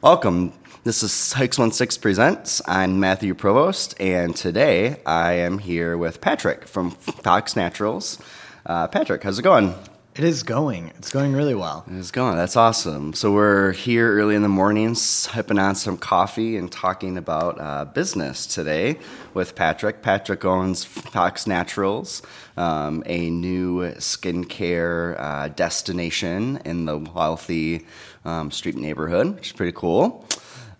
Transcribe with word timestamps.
Welcome. 0.00 0.52
This 0.84 1.02
is 1.02 1.10
616 1.10 2.00
Presents. 2.00 2.62
I'm 2.68 3.00
Matthew 3.00 3.34
Provost, 3.34 4.00
and 4.00 4.36
today 4.36 5.00
I 5.04 5.32
am 5.32 5.58
here 5.58 5.98
with 5.98 6.20
Patrick 6.20 6.68
from 6.68 6.92
Fox 6.92 7.56
Naturals. 7.56 8.16
Uh, 8.64 8.86
Patrick, 8.86 9.24
how's 9.24 9.40
it 9.40 9.42
going? 9.42 9.74
It 10.14 10.22
is 10.22 10.44
going. 10.44 10.88
It's 10.98 11.10
going 11.10 11.32
really 11.32 11.54
well. 11.54 11.84
It's 11.88 12.12
going. 12.12 12.36
That's 12.36 12.56
awesome. 12.56 13.12
So 13.12 13.32
we're 13.32 13.70
here 13.72 14.18
early 14.18 14.36
in 14.36 14.42
the 14.42 14.48
morning, 14.48 14.94
sipping 14.94 15.58
on 15.58 15.74
some 15.74 15.96
coffee 15.96 16.56
and 16.56 16.70
talking 16.70 17.16
about 17.16 17.60
uh, 17.60 17.84
business 17.84 18.46
today 18.46 18.98
with 19.34 19.54
Patrick. 19.54 20.02
Patrick 20.02 20.44
owns 20.44 20.84
Fox 20.84 21.46
Naturals, 21.46 22.22
um, 22.56 23.04
a 23.06 23.30
new 23.30 23.92
skincare 23.94 25.20
uh, 25.20 25.48
destination 25.48 26.60
in 26.64 26.86
the 26.86 26.98
Wealthy 26.98 27.86
um, 28.28 28.50
street 28.50 28.76
neighborhood, 28.76 29.34
which 29.34 29.46
is 29.48 29.52
pretty 29.52 29.72
cool. 29.72 30.24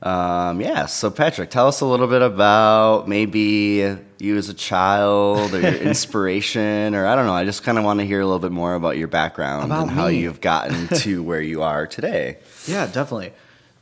Um, 0.01 0.61
yeah, 0.61 0.87
so 0.87 1.11
Patrick, 1.11 1.51
tell 1.51 1.66
us 1.66 1.80
a 1.80 1.87
little 1.87 2.07
bit 2.07 2.23
about 2.23 3.09
maybe 3.09 3.97
you 4.19 4.37
as 4.37 4.48
a 4.48 4.55
child 4.55 5.52
or 5.52 5.61
your 5.61 5.74
inspiration, 5.80 6.95
or 6.95 7.07
I 7.07 7.16
don't 7.16 7.27
know. 7.27 7.33
I 7.33 7.45
just 7.45 7.65
kind 7.65 7.79
of 7.79 7.84
want 7.84 7.98
to 8.01 8.07
hear 8.07 8.21
a 8.21 8.24
little 8.24 8.38
bit 8.38 8.52
more 8.52 8.74
about 8.74 8.97
your 8.97 9.09
background 9.09 9.66
About 9.66 9.83
and 9.83 9.91
how 9.91 10.07
you've 10.07 10.41
gotten 10.41 10.87
to 10.98 11.23
where 11.23 11.41
you 11.41 11.62
are 11.62 11.87
today. 11.87 12.38
Yeah, 12.66 12.87
definitely. 12.87 13.33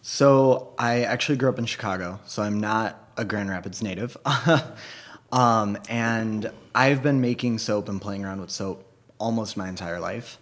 So 0.00 0.72
I 0.78 1.02
actually 1.02 1.36
grew 1.36 1.50
up 1.50 1.58
in 1.58 1.66
Chicago, 1.66 2.20
so 2.24 2.42
I'm 2.42 2.60
not 2.60 2.98
a 3.18 3.24
Grand 3.24 3.50
Rapids 3.50 3.82
native. 3.82 4.16
um, 5.32 5.76
and 5.88 6.50
I've 6.74 7.02
been 7.02 7.20
making 7.20 7.58
soap 7.58 7.88
and 7.88 8.00
playing 8.00 8.24
around 8.24 8.40
with 8.40 8.50
soap 8.50 8.84
almost 9.18 9.56
my 9.56 9.68
entire 9.68 10.00
life. 10.00 10.38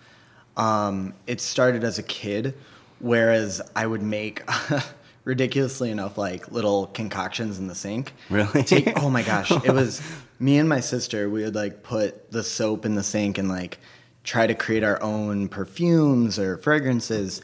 Um, 0.57 1.15
it 1.27 1.41
started 1.41 1.83
as 1.83 1.99
a 1.99 2.03
kid, 2.03 2.55
whereas 3.05 3.61
I 3.77 3.87
would 3.87 4.03
make 4.03 4.43
ridiculously 5.25 5.91
enough 5.91 6.17
like 6.17 6.51
little 6.51 6.87
concoctions 6.89 7.59
in 7.59 7.67
the 7.69 7.75
sink. 7.75 8.13
Really? 8.31 8.63
Take, 8.63 8.99
oh 9.03 9.11
my 9.11 9.23
gosh, 9.33 9.51
it 9.51 9.73
was 9.73 10.01
me 10.39 10.57
and 10.59 10.69
my 10.69 10.81
sister. 10.81 11.29
We 11.29 11.45
would 11.45 11.55
like 11.55 11.83
put 11.83 12.31
the 12.33 12.43
soap 12.43 12.87
in 12.87 12.95
the 12.95 13.03
sink 13.03 13.37
and 13.39 13.49
like 13.49 13.79
try 14.25 14.47
to 14.47 14.55
create 14.55 14.83
our 14.83 15.01
own 15.03 15.49
perfumes 15.49 16.39
or 16.39 16.57
fragrances. 16.57 17.43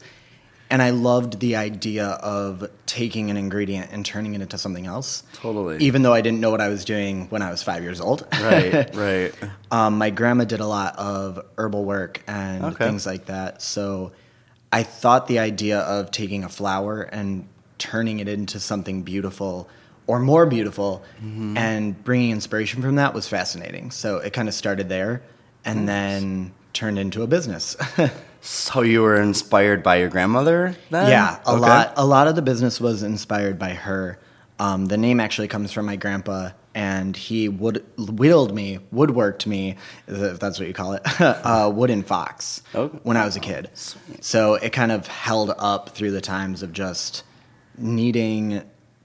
And 0.71 0.81
I 0.81 0.91
loved 0.91 1.39
the 1.41 1.57
idea 1.57 2.07
of 2.07 2.67
taking 2.85 3.29
an 3.29 3.35
ingredient 3.37 3.91
and 3.91 4.03
turning 4.05 4.33
it 4.33 4.41
into 4.41 4.57
something 4.57 4.87
else. 4.87 5.21
Totally. 5.33 5.77
Even 5.79 6.01
though 6.01 6.13
I 6.13 6.21
didn't 6.21 6.39
know 6.39 6.49
what 6.49 6.61
I 6.61 6.69
was 6.69 6.85
doing 6.85 7.27
when 7.29 7.41
I 7.41 7.51
was 7.51 7.61
five 7.61 7.83
years 7.83 7.99
old. 8.01 8.25
Right, 8.41 8.95
right. 8.95 9.33
Um, 9.69 9.97
my 9.97 10.09
grandma 10.09 10.45
did 10.45 10.61
a 10.61 10.65
lot 10.65 10.97
of 10.97 11.45
herbal 11.57 11.83
work 11.83 12.23
and 12.25 12.63
Okay. 12.63 12.85
things 12.85 13.05
like 13.05 13.25
that. 13.25 13.61
So 13.61 14.13
I 14.71 14.83
thought 14.83 15.27
the 15.27 15.39
idea 15.39 15.79
of 15.79 16.11
taking 16.11 16.43
a 16.43 16.49
flower 16.49 17.01
and 17.01 17.47
turning 17.77 18.19
it 18.19 18.27
into 18.27 18.59
something 18.59 19.03
beautiful 19.03 19.67
or 20.07 20.19
more 20.19 20.45
beautiful 20.45 21.03
Mm-hmm. 21.23 21.57
and 21.57 22.03
bringing 22.03 22.31
inspiration 22.31 22.81
from 22.81 22.95
that 22.95 23.13
was 23.13 23.27
fascinating. 23.27 23.91
So 23.91 24.17
it 24.17 24.33
kind 24.33 24.47
of 24.47 24.53
started 24.53 24.87
there 24.89 25.21
and 25.65 25.87
then 25.87 26.53
turned 26.73 26.97
into 26.99 27.21
a 27.23 27.27
business. 27.27 27.75
So 28.43 28.81
you 28.81 29.03
were 29.03 29.21
inspired 29.21 29.83
by 29.83 29.97
your 29.97 30.09
grandmother 30.09 30.75
then? 30.89 31.09
yeah, 31.09 31.37
a 31.45 31.51
Okay. 31.51 31.59
lot. 31.61 31.93
A 31.95 32.03
lot 32.03 32.27
of 32.27 32.35
the 32.35 32.41
business 32.41 32.81
was 32.81 33.03
inspired 33.03 33.59
by 33.59 33.75
her. 33.75 34.17
Um, 34.57 34.87
the 34.87 34.97
name 34.97 35.19
actually 35.19 35.47
comes 35.47 35.71
from 35.71 35.85
my 35.85 35.95
grandpa, 35.95 36.49
and 36.73 37.15
he 37.17 37.49
would 37.49 37.83
whittled 37.97 38.53
me, 38.55 38.79
woodworked 38.93 39.45
me, 39.45 39.75
if 40.07 40.39
that's 40.39 40.57
what 40.59 40.67
you 40.67 40.73
call 40.73 40.93
it, 40.93 41.01
uh, 41.21 41.71
wooden 41.73 42.03
fox 42.03 42.61
Okay. 42.73 42.97
when 43.03 43.17
I 43.17 43.25
was 43.25 43.35
a 43.35 43.39
kid. 43.41 43.69
So 44.21 44.55
it 44.55 44.71
kind 44.71 44.91
of 44.91 45.07
held 45.07 45.51
up 45.57 45.89
through 45.89 46.11
the 46.11 46.21
times 46.21 46.63
of 46.63 46.71
just 46.73 47.23
needing 47.77 48.61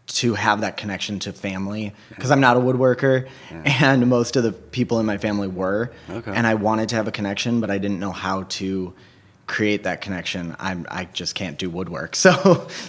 to 0.07 0.35
have 0.35 0.61
that 0.61 0.77
connection 0.77 1.19
to 1.19 1.33
family 1.33 1.93
because 2.11 2.31
I'm 2.31 2.41
not 2.41 2.57
a 2.57 2.61
woodworker, 2.61 3.29
and 3.65 4.09
most 4.09 4.37
of 4.37 4.45
the 4.45 4.53
people 4.53 5.01
in 5.01 5.07
my 5.07 5.19
family 5.19 5.49
were, 5.49 5.91
Okay. 6.09 6.33
and 6.33 6.47
I 6.47 6.55
wanted 6.55 6.89
to 6.91 6.97
have 6.97 7.09
a 7.09 7.13
connection, 7.13 7.61
but 7.61 7.71
I 7.71 7.79
didn't 7.79 7.99
know 7.99 8.13
how 8.13 8.45
to 8.45 8.95
create 9.47 9.85
that 9.85 10.01
connection. 10.01 10.57
I'm 10.59 10.87
I 10.91 11.05
just 11.13 11.35
can't 11.37 11.57
do 11.59 11.71
woodwork. 11.71 12.17
So 12.27 12.33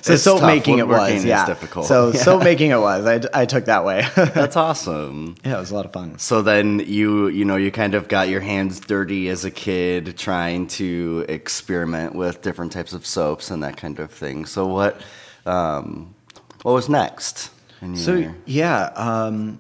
so 0.02 0.14
It's 0.14 0.24
soap 0.24 0.40
tough. 0.40 0.48
making 0.48 0.80
it 0.80 0.88
was 0.88 1.12
is 1.12 1.26
yeah 1.26 1.46
difficult. 1.46 1.86
So 1.86 2.12
Yeah. 2.14 2.22
soap 2.22 2.44
making 2.44 2.72
it 2.72 2.80
was. 2.80 3.06
I, 3.06 3.42
I 3.42 3.46
took 3.46 3.66
that 3.66 3.86
way. 3.86 4.06
That's 4.16 4.56
awesome. 4.56 5.36
yeah, 5.46 5.58
it 5.58 5.60
was 5.60 5.70
a 5.72 5.76
lot 5.76 5.86
of 5.86 5.94
fun. 5.94 6.18
So 6.18 6.42
then 6.42 6.80
you 6.80 7.28
you 7.28 7.46
know 7.46 7.58
you 7.58 7.72
kind 7.72 7.94
of 7.94 8.08
got 8.08 8.30
your 8.30 8.42
hands 8.42 8.80
dirty 8.80 9.30
as 9.30 9.46
a 9.46 9.52
kid 9.52 10.18
trying 10.18 10.68
to 10.80 11.26
experiment 11.30 12.16
with 12.16 12.42
different 12.42 12.72
types 12.72 12.94
of 12.94 13.06
soaps 13.06 13.52
and 13.52 13.62
that 13.64 13.78
kind 13.78 14.00
of 14.00 14.10
thing. 14.12 14.46
So 14.46 14.66
what 14.66 15.00
um, 15.46 16.16
what 16.64 16.74
was 16.74 16.90
next? 16.90 17.52
So 17.96 18.16
your- 18.16 18.36
yeah, 18.46 18.86
um, 18.96 19.60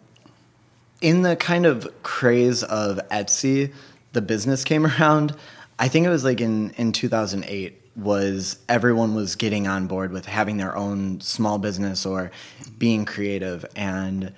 in 1.01 1.21
the 1.21 1.35
kind 1.35 1.67
of 1.67 1.87
craze 2.01 2.63
of 2.63 2.99
Etsy, 3.11 3.71
the 4.13 4.21
business 4.21 4.63
came 4.63 4.85
around. 4.87 5.35
I 5.79 5.87
think 5.87 6.05
it 6.05 6.09
was 6.09 6.23
like 6.23 6.41
in 6.41 6.71
in 6.71 6.91
2008 6.91 7.81
was 7.95 8.59
everyone 8.69 9.15
was 9.15 9.35
getting 9.35 9.67
on 9.67 9.87
board 9.87 10.11
with 10.11 10.25
having 10.25 10.57
their 10.57 10.75
own 10.75 11.19
small 11.21 11.57
business 11.57 12.05
or 12.05 12.31
being 12.77 13.05
creative 13.05 13.65
and 13.75 14.33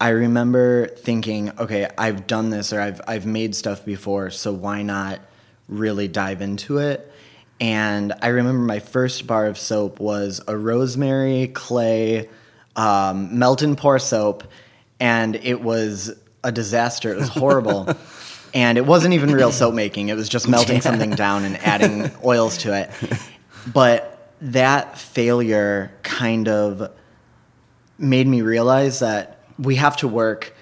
I 0.00 0.10
remember 0.10 0.86
thinking, 0.86 1.50
okay, 1.58 1.88
I've 1.98 2.28
done 2.28 2.50
this 2.50 2.72
or 2.72 2.80
I've 2.80 3.00
I've 3.08 3.26
made 3.26 3.56
stuff 3.56 3.84
before, 3.84 4.30
so 4.30 4.52
why 4.52 4.82
not 4.82 5.20
really 5.68 6.06
dive 6.06 6.40
into 6.40 6.78
it? 6.78 7.12
And 7.60 8.12
I 8.22 8.28
remember 8.28 8.64
my 8.64 8.78
first 8.78 9.26
bar 9.26 9.46
of 9.46 9.58
soap 9.58 9.98
was 9.98 10.40
a 10.46 10.56
rosemary 10.56 11.48
clay 11.48 12.28
um, 12.76 13.36
melt 13.40 13.62
and 13.62 13.76
pour 13.76 13.98
soap, 13.98 14.44
and 15.00 15.34
it 15.34 15.60
was 15.60 16.14
a 16.44 16.52
disaster. 16.52 17.12
It 17.12 17.18
was 17.18 17.28
horrible. 17.28 17.88
and 18.54 18.78
it 18.78 18.86
wasn't 18.86 19.14
even 19.14 19.30
real 19.32 19.52
soap 19.60 19.74
making, 19.74 20.08
it 20.08 20.14
was 20.16 20.28
just 20.28 20.48
melting 20.48 20.80
something 20.88 21.10
down 21.10 21.44
and 21.44 21.56
adding 21.58 22.10
oils 22.24 22.58
to 22.58 22.74
it. 22.78 22.90
But 23.72 24.32
that 24.40 24.98
failure 24.98 25.92
kind 26.02 26.48
of 26.48 26.90
made 27.98 28.26
me 28.26 28.42
realize 28.42 29.00
that 29.00 29.40
we 29.58 29.74
have 29.76 29.96
to 29.98 30.08
work 30.08 30.54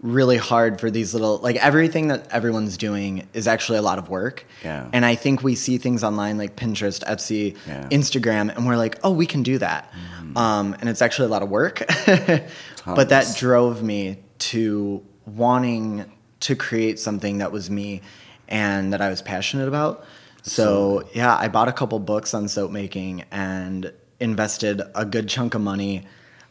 really 0.00 0.36
hard 0.36 0.80
for 0.80 0.90
these 0.90 1.14
little 1.14 1.38
like 1.38 1.54
everything 1.56 2.08
that 2.08 2.26
everyone's 2.32 2.76
doing 2.76 3.26
is 3.34 3.46
actually 3.46 3.78
a 3.78 3.82
lot 3.82 3.98
of 3.98 4.08
work. 4.08 4.44
Yeah. 4.64 4.88
and 4.92 5.04
i 5.06 5.14
think 5.14 5.44
we 5.44 5.54
see 5.54 5.78
things 5.78 6.02
online 6.02 6.38
like 6.38 6.56
pinterest 6.56 7.04
etsy 7.04 7.56
Yeah. 7.68 7.86
instagram 7.88 8.54
and 8.54 8.66
we're 8.66 8.76
like 8.76 8.98
oh 9.04 9.12
we 9.12 9.26
can 9.26 9.42
do 9.44 9.58
that. 9.58 9.92
Um, 10.34 10.74
and 10.80 10.88
it's 10.88 11.02
actually 11.02 11.26
a 11.26 11.30
lot 11.30 11.42
of 11.42 11.50
work. 11.50 11.84
But 12.84 13.10
that 13.10 13.36
drove 13.36 13.80
me 13.82 14.18
to 14.50 15.04
wanting 15.24 16.10
to 16.42 16.54
create 16.54 16.98
something 16.98 17.38
that 17.38 17.50
was 17.50 17.70
me 17.70 18.00
and 18.48 18.92
that 18.92 19.00
i 19.00 19.08
was 19.08 19.22
passionate 19.22 19.68
about 19.68 20.04
so 20.42 21.08
yeah 21.14 21.36
i 21.36 21.48
bought 21.48 21.68
a 21.68 21.72
couple 21.72 21.98
books 21.98 22.34
on 22.34 22.48
soap 22.48 22.70
making 22.70 23.24
and 23.30 23.92
invested 24.20 24.80
a 24.94 25.04
good 25.04 25.28
chunk 25.28 25.54
of 25.54 25.60
money 25.60 26.06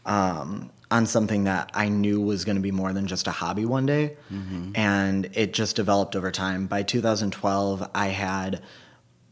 um, 0.06 0.72
on 0.92 1.06
something 1.06 1.46
that 1.46 1.72
I 1.74 1.88
knew 1.88 2.20
was 2.20 2.44
going 2.44 2.58
to 2.58 2.62
be 2.62 2.72
more 2.72 2.92
than 2.92 3.08
just 3.08 3.28
a 3.28 3.32
hobby 3.32 3.66
one 3.66 3.86
day. 3.86 4.18
And 4.76 5.30
it 5.34 5.54
just 5.54 5.78
developed 5.78 6.16
over 6.18 6.32
time. 6.32 6.68
By 6.68 6.84
2012, 6.84 7.90
I 7.96 8.08
had 8.08 8.62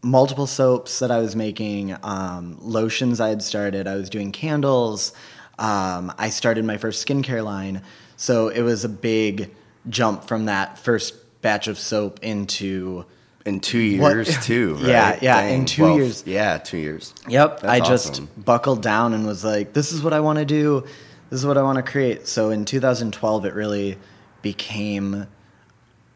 multiple 0.02 0.48
soaps 0.48 1.00
that 1.00 1.12
I 1.12 1.19
was 1.19 1.36
making, 1.36 1.98
um, 2.02 2.58
lotions 2.62 3.19
I 3.19 3.28
had 3.28 3.44
started, 3.44 3.88
I 3.88 3.96
was 3.96 4.09
doing 4.09 4.31
candles. 4.31 5.12
Um, 5.58 6.14
I 6.18 6.30
started 6.30 6.64
my 6.64 6.78
first 6.78 7.06
skincare 7.06 7.44
line. 7.44 7.81
So 8.16 8.48
it 8.48 8.62
was 8.62 8.86
a 8.86 8.90
big 8.90 9.53
jump 9.88 10.26
from 10.26 10.46
that 10.46 10.78
first 10.78 11.16
batch 11.42 11.68
of 11.68 11.78
soap 11.80 12.20
into. 12.22 13.06
in 13.46 13.60
two 13.62 14.00
What- 14.00 14.12
years 14.14 14.38
too, 14.46 14.76
right? 14.76 14.84
Yeah, 14.88 15.20
yeah, 15.22 15.42
in 15.48 15.66
two 15.66 15.84
Well, 15.84 15.96
years. 15.96 16.24
Yeah, 16.26 16.58
two 16.58 16.78
years. 16.78 17.14
Yep. 17.28 17.62
That's 17.62 17.72
I 17.72 17.80
just 17.80 18.12
awesome. 18.12 18.30
buckled 18.38 18.82
down 18.82 19.14
and 19.14 19.26
was 19.26 19.44
like, 19.44 19.74
this 19.74 19.92
is 19.92 20.04
what 20.04 20.14
I 20.14 20.20
want 20.20 20.40
to 20.40 20.46
do. 20.46 20.84
This 21.30 21.40
is 21.40 21.46
what 21.46 21.58
I 21.58 21.64
want 21.64 21.78
to 21.78 21.84
create. 21.84 22.28
So 22.28 22.50
in 22.50 22.66
2012, 22.66 23.46
it 23.46 23.54
really 23.54 23.98
became 24.42 25.28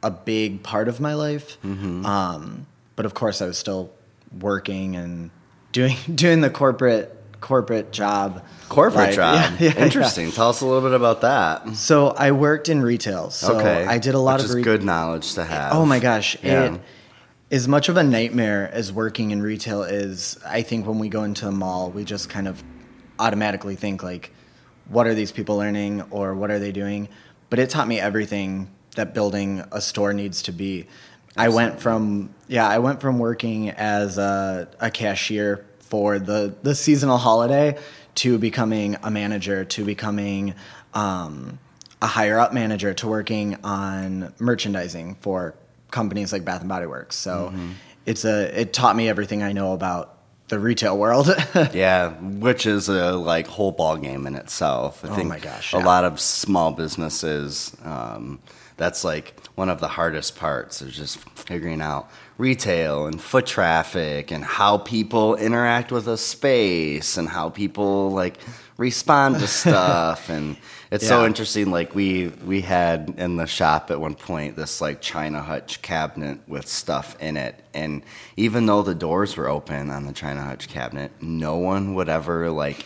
a 0.02 0.12
big 0.12 0.64
part 0.64 0.88
of 0.90 1.00
my 1.00 1.14
life. 1.14 1.58
Mm-hmm. 1.64 2.06
Um, 2.06 2.66
but 2.96 3.06
of 3.06 3.14
course, 3.14 3.42
I 3.42 3.46
was 3.46 3.58
still 3.58 3.92
working 4.40 4.96
and 4.96 5.32
doing 5.72 5.96
doing 6.14 6.42
the 6.42 6.50
corporate 6.50 7.16
corporate 7.44 7.92
job. 7.92 8.42
Corporate 8.70 9.08
life. 9.08 9.16
job. 9.16 9.36
Yeah, 9.36 9.68
yeah, 9.68 9.74
yeah. 9.76 9.86
Interesting. 9.86 10.32
Tell 10.32 10.50
us 10.50 10.62
a 10.62 10.66
little 10.66 10.82
bit 10.82 10.96
about 10.96 11.22
that. 11.22 11.76
So 11.76 12.08
I 12.08 12.32
worked 12.32 12.70
in 12.70 12.82
retail. 12.82 13.30
So 13.30 13.58
okay. 13.58 13.86
I 13.86 13.98
did 14.00 14.16
a 14.16 14.20
lot 14.20 14.36
Which 14.36 14.46
of 14.46 14.50
is 14.52 14.56
re- 14.56 14.62
good 14.64 14.84
knowledge 14.84 15.34
to 15.34 15.44
have. 15.44 15.74
Oh 15.74 15.86
my 15.86 16.00
gosh. 16.00 16.38
Yeah. 16.42 16.76
It, 16.76 16.82
as 17.52 17.68
much 17.68 17.90
of 17.90 17.98
a 17.98 18.04
nightmare 18.04 18.70
as 18.72 18.92
working 18.92 19.32
in 19.32 19.42
retail 19.42 19.84
is, 19.84 20.40
I 20.46 20.62
think 20.62 20.88
when 20.88 21.00
we 21.00 21.10
go 21.10 21.24
into 21.24 21.48
a 21.48 21.52
mall, 21.52 21.92
we 21.92 22.06
just 22.06 22.30
kind 22.30 22.48
of 22.48 22.64
automatically 23.20 23.76
think 23.76 24.02
like, 24.02 24.32
what 24.88 25.06
are 25.06 25.14
these 25.14 25.32
people 25.32 25.58
learning 25.58 26.02
or 26.10 26.34
what 26.34 26.50
are 26.50 26.60
they 26.60 26.72
doing? 26.72 27.10
But 27.50 27.60
it 27.60 27.70
taught 27.70 27.88
me 27.88 28.00
everything 28.00 28.72
that 28.96 29.14
building 29.14 29.64
a 29.72 29.82
store 29.82 30.14
needs 30.14 30.42
to 30.44 30.54
be. 30.54 30.88
I 31.36 31.50
went 31.50 31.82
from 31.82 32.34
yeah, 32.48 32.68
I 32.68 32.80
went 32.80 33.02
from 33.02 33.20
working 33.20 33.70
as 33.72 34.18
a, 34.18 34.70
a 34.80 34.90
cashier 34.90 35.66
for 35.94 36.18
the 36.18 36.56
the 36.64 36.74
seasonal 36.74 37.20
holiday 37.20 37.78
to 38.16 38.40
becoming 38.40 38.98
a 39.04 39.12
manager 39.12 39.64
to 39.64 39.86
becoming 39.86 40.56
um, 40.96 41.60
a 42.02 42.08
higher 42.08 42.40
up 42.40 42.52
manager 42.52 42.96
to 42.96 43.08
working 43.08 43.58
on 43.64 44.34
merchandising 44.40 45.14
for 45.22 45.54
companies 45.92 46.34
like 46.34 46.44
Bath 46.44 46.62
and 46.62 46.70
Body 46.70 46.88
Works. 46.88 47.16
So 47.16 47.34
Mm-hmm. 47.54 47.72
it's 48.08 48.26
a 48.26 48.60
it 48.62 48.74
taught 48.74 48.96
me 48.96 49.08
everything 49.08 49.44
I 49.44 49.52
know 49.54 49.74
about 49.74 50.18
the 50.48 50.58
retail 50.60 50.98
world. 50.98 51.28
Yeah, 51.74 52.10
which 52.48 52.66
is 52.66 52.90
a 52.90 53.12
like 53.12 53.46
whole 53.46 53.72
ball 53.72 53.98
game 53.98 54.26
in 54.26 54.34
itself. 54.36 55.06
I 55.06 55.10
Oh 55.10 55.16
think 55.16 55.30
my 55.30 55.38
gosh, 55.40 55.74
a 55.74 55.78
yeah. 55.78 55.86
lot 55.86 56.06
of 56.06 56.20
small 56.20 56.72
businesses. 56.72 57.78
Um, 57.86 58.40
that's 58.78 59.04
like 59.04 59.40
one 59.54 59.70
of 59.70 59.80
the 59.80 59.88
hardest 59.90 60.36
parts 60.36 60.82
is 60.82 60.96
just 60.98 61.20
figuring 61.38 61.82
out 61.82 62.10
retail 62.38 63.06
and 63.06 63.22
foot 63.22 63.46
traffic 63.46 64.32
and 64.32 64.44
how 64.44 64.78
people 64.80 65.36
interact 65.36 65.92
with 65.92 66.08
a 66.08 66.18
space 66.18 67.18
and 67.18 67.30
how 67.30 67.50
people 67.50 68.12
like 68.12 68.38
respond 68.78 69.36
to 69.40 69.48
stuff. 69.64 70.30
And 70.30 70.58
it's 70.92 71.08
so 71.08 71.26
interesting 71.26 71.72
like 71.72 71.96
we 71.96 72.28
we 72.46 72.62
had 72.62 73.16
in 73.18 73.36
the 73.38 73.48
shop 73.48 73.92
at 73.92 74.00
one 74.00 74.16
point 74.16 74.56
this 74.56 74.82
like 74.82 75.02
china 75.02 75.42
hutch 75.42 75.82
cabinet 75.82 76.40
with 76.48 76.68
stuff 76.68 77.16
in 77.20 77.38
it. 77.38 77.64
And 77.74 78.04
even 78.38 78.66
though 78.66 78.82
the 78.82 78.96
doors 78.96 79.38
were 79.38 79.50
open 79.50 79.90
on 79.90 80.06
the 80.06 80.14
china 80.14 80.42
hutch 80.42 80.68
cabinet 80.68 81.12
no 81.22 81.58
one 81.58 81.96
would 81.96 82.10
ever 82.10 82.50
like 82.50 82.86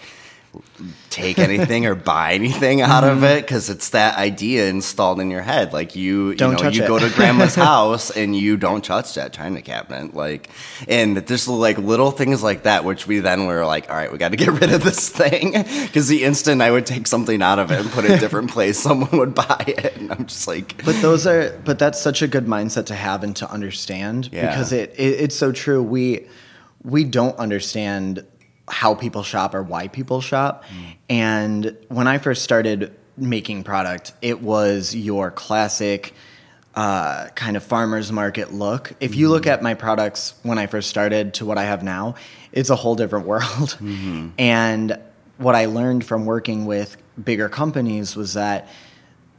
take 1.10 1.40
anything 1.40 1.86
or 1.86 1.96
buy 1.96 2.34
anything 2.34 2.82
out 2.82 3.04
of 3.04 3.24
it 3.24 3.42
because 3.44 3.70
it's 3.70 3.90
that 3.90 4.18
idea 4.18 4.68
installed 4.68 5.20
in 5.20 5.32
your 5.32 5.42
head. 5.42 5.74
Like 5.74 5.96
you 5.96 6.36
Don't 6.36 6.58
you 6.58 6.64
know 6.64 6.70
you 6.70 6.84
it. 6.84 6.88
go 6.88 7.00
to 7.00 7.10
grandma's 7.16 7.56
house 7.70 8.12
and 8.12 8.36
you 8.36 8.58
don't 8.58 8.84
touch 8.84 9.16
that 9.16 9.34
china 9.34 9.62
cabinet. 9.62 10.14
Like 10.14 10.50
and 10.88 11.26
just 11.28 11.48
like 11.48 11.78
little 11.78 12.12
things 12.12 12.44
like 12.44 12.64
that 12.64 12.84
which 12.86 13.08
we 13.08 13.20
then 13.20 13.48
were 13.48 13.66
like 13.66 13.90
all 13.90 13.96
right 13.96 14.12
we 14.12 14.18
got 14.18 14.30
to 14.32 14.38
get 14.38 14.50
rid 14.62 14.72
of 14.72 14.84
this 14.84 15.10
thing. 15.10 15.52
Because 15.54 16.08
the 16.08 16.24
instant 16.24 16.62
i 16.62 16.70
would 16.70 16.86
take 16.86 17.08
something 17.08 17.42
out 17.42 17.60
of 17.60 17.72
it 17.72 17.80
and 17.80 17.90
put 17.92 18.06
it 18.06 18.12
in 18.12 18.18
a 18.18 18.20
different 18.20 18.52
place 18.52 18.78
someone 18.88 19.18
would 19.18 19.34
buy 19.34 19.64
it. 19.68 19.98
And 19.98 20.12
i'm 20.12 20.26
just 20.28 20.48
like 20.48 20.84
but 20.86 21.02
those 21.02 21.26
are 21.26 21.58
but 21.66 21.80
that's 21.80 22.00
such 22.02 22.22
a 22.22 22.28
good 22.28 22.46
mindset 22.46 22.86
to 22.88 22.96
have 22.96 23.24
and 23.24 23.36
to 23.38 23.50
understand 23.52 24.30
Yeah. 24.32 24.48
because 24.50 24.72
it, 24.72 24.94
it 24.98 25.22
it's 25.22 25.36
so 25.36 25.52
true. 25.52 25.82
We 25.82 26.28
we 26.84 27.04
don't 27.04 27.36
understand 27.38 28.24
how 28.68 28.96
people 28.96 29.24
shop 29.24 29.56
or 29.56 29.64
why 29.64 29.88
people 29.88 30.22
shop. 30.22 30.64
And 31.10 31.78
when 31.88 32.08
i 32.08 32.18
first 32.18 32.44
started 32.44 32.94
making 33.16 33.64
product 33.64 34.14
it 34.22 34.42
was 34.42 34.94
your 34.94 35.32
classic 35.32 36.14
uh, 36.76 37.30
kind 37.30 37.58
of 37.58 37.64
farmers 37.64 38.12
market 38.12 38.54
look. 38.54 38.94
If 39.00 39.16
you 39.16 39.30
look 39.30 39.48
at 39.48 39.64
my 39.64 39.74
products 39.74 40.36
when 40.44 40.58
i 40.58 40.68
first 40.68 40.90
started 40.90 41.34
to 41.36 41.46
what 41.46 41.58
i 41.58 41.64
have 41.64 41.84
now 41.84 42.16
it's 42.52 42.70
a 42.70 42.76
whole 42.76 42.96
different 42.96 43.26
world. 43.34 43.78
And 44.38 45.00
what 45.38 45.56
i 45.56 45.66
learned 45.66 46.06
from 46.06 46.26
working 46.26 46.66
with 46.66 46.98
bigger 47.24 47.50
companies 47.50 48.16
was 48.16 48.34
that 48.34 48.68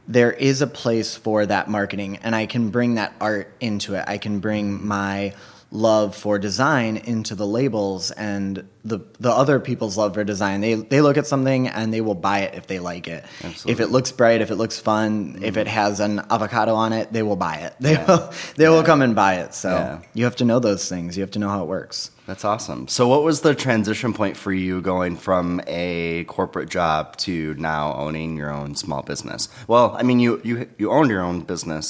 there 0.07 0.31
is 0.31 0.61
a 0.61 0.67
place 0.67 1.15
for 1.15 1.45
that 1.45 1.69
marketing 1.69 2.17
and 2.23 2.35
i 2.35 2.45
can 2.45 2.69
bring 2.71 2.95
that 2.95 3.13
art 3.21 3.53
into 3.59 3.93
it. 3.93 4.03
I 4.07 4.17
can 4.17 4.39
bring 4.39 4.85
my 4.85 5.33
love 5.71 6.15
for 6.15 6.39
design 6.39 6.97
into 6.97 7.35
the 7.35 7.45
labels 7.45 8.11
and 8.11 8.67
the 8.85 8.99
the 9.19 9.29
other 9.29 9.59
people's 9.59 9.97
love 9.97 10.13
for 10.13 10.23
design 10.23 10.61
they 10.61 10.73
they 10.75 11.01
look 11.01 11.17
at 11.17 11.27
something 11.27 11.67
and 11.67 11.93
they 11.93 11.99
will 12.01 12.15
buy 12.15 12.39
it 12.39 12.53
if 12.55 12.67
they 12.67 12.79
like 12.79 13.07
it 13.09 13.25
if 13.65 13.79
it 13.81 13.87
looks 13.87 14.11
bright 14.11 14.39
if 14.41 14.51
it 14.51 14.55
looks 14.55 14.79
fun 14.79 15.37
if 15.41 15.57
it 15.57 15.67
has 15.67 15.99
an 15.99 16.19
avocado 16.29 16.73
on 16.75 16.93
it 16.93 17.11
they 17.11 17.21
will 17.21 17.35
buy 17.35 17.55
it 17.55 17.73
they 17.81 17.97
will 17.97 18.31
they 18.55 18.69
will 18.69 18.83
come 18.83 19.01
and 19.01 19.15
buy 19.15 19.35
it 19.35 19.53
so 19.53 19.69
Yeah. 19.69 19.99
you 20.13 20.23
have 20.23 20.37
to 20.37 20.45
know 20.45 20.59
those 20.59 20.87
things 20.87 21.17
you 21.17 21.21
have 21.23 21.31
to 21.31 21.39
know 21.39 21.49
how 21.49 21.61
it 21.63 21.67
works 21.67 22.11
That's 22.29 22.45
awesome. 22.45 22.87
So, 22.87 23.07
what 23.07 23.23
was 23.23 23.41
the 23.41 23.55
transition 23.55 24.13
point 24.13 24.37
for 24.37 24.53
you 24.53 24.81
going 24.81 25.17
from 25.17 25.61
a 25.65 26.25
corporate 26.25 26.69
job 26.69 27.17
to 27.25 27.55
now 27.57 27.95
owning 27.97 28.37
your 28.37 28.51
own 28.53 28.75
small 28.75 29.01
business? 29.01 29.49
Well, 29.67 29.95
I 29.97 30.03
mean, 30.03 30.19
you 30.19 30.39
you 30.43 30.67
you 30.77 30.91
owned 30.91 31.09
your 31.09 31.23
own 31.25 31.41
business 31.41 31.89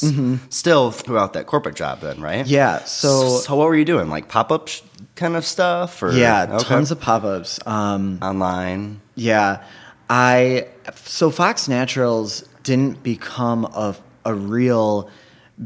still 0.50 0.92
throughout 0.92 1.34
that 1.34 1.46
corporate 1.46 1.76
job, 1.76 2.00
then, 2.00 2.22
right? 2.22 2.46
Mm-hmm. 2.46 2.54
Yeah, 2.56 2.80
so- 2.86 3.40
so 3.44 3.56
what 3.58 3.68
were 3.68 3.76
you 3.76 3.84
doing? 3.84 4.08
Like 4.10 4.30
pop 4.30 4.50
up 4.50 4.70
sh- 4.70 4.80
kind 5.16 5.36
of 5.36 5.46
stuff, 5.46 6.02
or 6.04 6.12
yeah 6.12 6.48
Okay. 6.50 6.64
tons 6.64 6.92
of 6.92 7.00
pop-ups 7.00 7.60
um, 7.66 8.20
online? 8.22 9.02
Yeah, 9.16 9.64
I 10.10 10.68
so 10.96 11.30
Fox 11.32 11.68
Naturals 11.68 12.44
didn't 12.64 13.04
become 13.04 13.66
a 13.66 13.96
a 14.26 14.34
real 14.34 15.10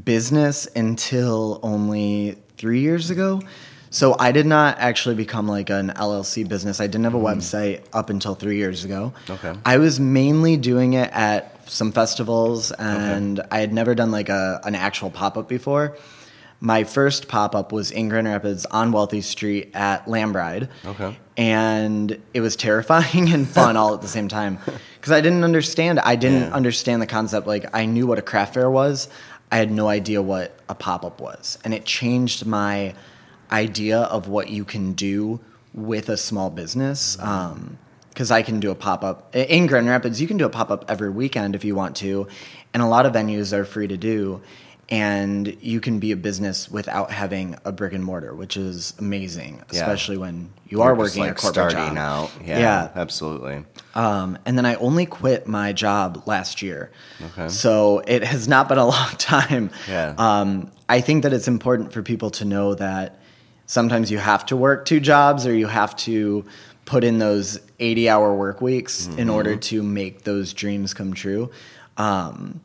business 0.04 0.68
until 0.76 1.60
only 1.64 2.38
three 2.58 2.80
years 2.82 3.10
ago. 3.10 3.42
So 3.90 4.16
I 4.20 4.32
did 4.32 4.48
not 4.48 4.80
actually 4.80 5.14
become 5.16 5.48
like 5.48 5.70
an 5.70 5.90
LLC 5.96 6.48
business. 6.48 6.80
I 6.82 6.88
didn't 6.88 7.04
have 7.04 7.14
a 7.14 7.20
website 7.20 7.84
up 7.94 8.10
until 8.10 8.34
three 8.34 8.58
years 8.58 8.84
ago. 8.84 9.14
Okay. 9.30 9.54
I 9.66 9.78
was 9.78 10.00
mainly 10.00 10.58
doing 10.58 10.94
it 10.94 11.12
at 11.14 11.70
some 11.70 11.92
festivals, 11.92 12.72
and 12.72 13.40
I 13.52 13.60
had 13.60 13.72
never 13.72 13.94
done 13.94 14.10
like 14.10 14.30
a 14.30 14.60
an 14.64 14.74
actual 14.76 15.12
pop 15.12 15.38
up 15.38 15.48
before. 15.48 15.96
My 16.66 16.86
first 16.86 17.28
pop 17.28 17.56
up 17.56 17.74
was 17.74 17.92
in 17.92 18.08
Grand 18.08 18.26
Rapids 18.26 18.66
on 18.68 18.94
Wealthy 18.94 19.20
Street 19.20 19.72
at 19.74 20.06
Lambride 20.06 20.70
Okay. 20.86 21.18
and 21.36 22.18
it 22.34 22.40
was 22.40 22.56
terrifying 22.56 23.30
and 23.34 23.46
fun 23.46 23.76
all 23.76 23.94
at 23.94 24.02
the 24.02 24.08
same 24.08 24.30
time 24.30 24.60
because 24.96 25.12
I 25.12 25.20
didn't 25.20 25.44
understand. 25.44 26.00
I 26.00 26.16
didn't 26.16 26.44
Yeah. 26.44 26.54
understand 26.56 27.02
the 27.02 27.06
concept. 27.06 27.48
Like 27.48 27.66
I 27.76 27.86
knew 27.86 28.08
what 28.08 28.18
a 28.18 28.22
craft 28.22 28.54
fair 28.54 28.70
was, 28.72 29.10
I 29.52 29.58
had 29.58 29.72
no 29.72 29.90
idea 29.90 30.22
what 30.22 30.58
a 30.70 30.74
pop 30.74 31.04
up 31.04 31.20
was, 31.20 31.60
and 31.66 31.74
it 31.74 31.84
changed 31.84 32.46
my 32.46 32.94
idea 33.52 34.00
of 34.00 34.30
what 34.30 34.50
you 34.50 34.64
can 34.64 34.94
do 34.94 35.42
with 35.74 36.08
a 36.08 36.16
small 36.16 36.50
business. 36.50 37.18
Mm-hmm. 37.18 37.30
Um, 37.30 37.78
because 38.10 38.30
I 38.30 38.44
can 38.44 38.60
do 38.60 38.70
a 38.70 38.76
pop 38.76 39.04
up 39.04 39.36
in 39.36 39.66
Grand 39.66 39.88
Rapids, 39.88 40.22
you 40.22 40.28
can 40.28 40.38
do 40.38 40.46
a 40.46 40.50
pop 40.50 40.70
up 40.70 40.86
every 40.88 41.10
weekend 41.10 41.56
if 41.56 41.66
you 41.66 41.74
want 41.74 41.96
to, 41.98 42.28
and 42.72 42.82
a 42.84 42.86
lot 42.86 43.08
of 43.08 43.12
venues 43.14 43.52
are 43.52 43.66
free 43.66 43.88
to 43.88 43.98
do. 43.98 44.40
And 44.94 45.58
you 45.60 45.80
can 45.82 45.98
be 45.98 46.12
a 46.12 46.16
business 46.16 46.70
without 46.70 47.10
having 47.10 47.56
a 47.66 47.72
brick 47.72 47.94
and 47.94 48.04
mortar, 48.04 48.34
which 48.36 48.56
is 48.58 48.94
amazing, 49.00 49.64
Yeah. 49.72 49.80
especially 49.82 50.18
when 50.18 50.52
you 50.70 50.84
are 50.84 50.90
You're 50.96 51.06
just, 51.06 51.16
working 51.16 51.24
a 51.24 51.28
like 51.30 51.38
corporate 51.38 51.72
starting 51.72 51.96
job. 51.96 51.98
out. 51.98 52.32
Yeah, 52.46 52.60
Yeah. 52.60 52.90
absolutely. 52.96 53.66
Um, 53.96 54.38
and 54.46 54.56
then 54.56 54.68
I 54.68 54.76
only 54.76 55.08
quit 55.08 55.48
my 55.48 55.74
job 55.74 56.24
last 56.28 56.62
year. 56.62 56.92
Okay. 57.32 57.50
So 57.50 58.04
it 58.06 58.24
has 58.24 58.48
not 58.48 58.70
been 58.70 58.78
a 58.78 58.86
long 58.98 59.10
time. 59.18 59.72
Yeah. 59.90 60.14
Um, 60.18 60.70
I 60.88 61.02
think 61.02 61.24
that 61.24 61.34
it's 61.34 61.48
important 61.48 61.92
for 61.92 62.04
people 62.04 62.30
to 62.32 62.46
know 62.46 62.76
that 62.76 63.18
sometimes 63.66 64.12
you 64.12 64.20
have 64.20 64.46
to 64.48 64.56
work 64.56 64.86
two 64.86 65.00
jobs 65.00 65.48
or 65.48 65.56
you 65.56 65.66
have 65.68 65.96
to 65.96 66.46
put 66.86 67.04
in 67.04 67.18
those 67.18 67.60
80 67.80 68.10
hour 68.10 68.36
work 68.36 68.62
weeks 68.62 69.08
in 69.18 69.28
order 69.28 69.52
Mm-hmm. 69.54 69.60
to 69.62 69.82
make 69.84 70.24
those 70.24 70.54
dreams 70.54 70.94
come 70.94 71.14
true. 71.16 71.50
Um, 71.98 72.60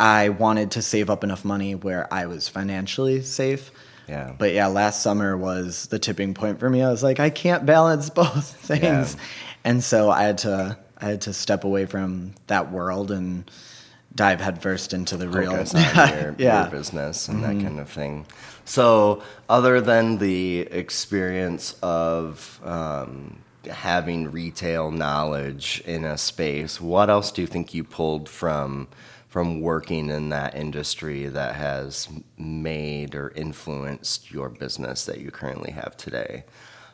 I 0.00 0.30
wanted 0.30 0.70
to 0.72 0.82
save 0.82 1.10
up 1.10 1.22
enough 1.22 1.44
money 1.44 1.74
where 1.74 2.12
I 2.12 2.24
was 2.24 2.48
financially 2.48 3.20
safe. 3.20 3.70
Yeah. 4.08 4.34
But 4.36 4.54
yeah, 4.54 4.66
last 4.66 5.02
summer 5.02 5.36
was 5.36 5.86
the 5.88 5.98
tipping 5.98 6.32
point 6.32 6.58
for 6.58 6.70
me. 6.70 6.82
I 6.82 6.90
was 6.90 7.02
like, 7.02 7.20
I 7.20 7.28
can't 7.28 7.66
balance 7.66 8.08
both 8.10 8.56
things. 8.56 9.14
Yeah. 9.14 9.20
And 9.62 9.84
so 9.84 10.10
I 10.10 10.22
had 10.22 10.38
to 10.38 10.78
I 10.98 11.04
had 11.04 11.20
to 11.22 11.34
step 11.34 11.64
away 11.64 11.84
from 11.84 12.32
that 12.46 12.72
world 12.72 13.10
and 13.10 13.50
dive 14.14 14.40
headfirst 14.40 14.94
into 14.94 15.16
the 15.16 15.28
real 15.28 15.50
focus 15.50 15.74
on 15.74 16.08
your, 16.20 16.34
yeah. 16.38 16.62
your 16.62 16.70
business 16.70 17.28
and 17.28 17.44
that 17.44 17.62
kind 17.62 17.78
of 17.78 17.88
thing. 17.88 18.26
So, 18.64 19.22
other 19.48 19.80
than 19.80 20.18
the 20.18 20.60
experience 20.60 21.74
of 21.82 22.60
um, 22.64 23.38
having 23.70 24.30
retail 24.30 24.90
knowledge 24.90 25.82
in 25.86 26.04
a 26.04 26.18
space, 26.18 26.80
what 26.80 27.08
else 27.08 27.32
do 27.32 27.40
you 27.40 27.46
think 27.46 27.72
you 27.72 27.84
pulled 27.84 28.28
from 28.28 28.88
from 29.30 29.60
working 29.62 30.10
in 30.10 30.28
that 30.28 30.54
industry 30.54 31.26
that 31.28 31.54
has 31.54 32.08
made 32.36 33.14
or 33.14 33.30
influenced 33.30 34.30
your 34.30 34.48
business 34.50 35.06
that 35.06 35.18
you 35.20 35.30
currently 35.30 35.70
have 35.70 35.96
today? 35.96 36.44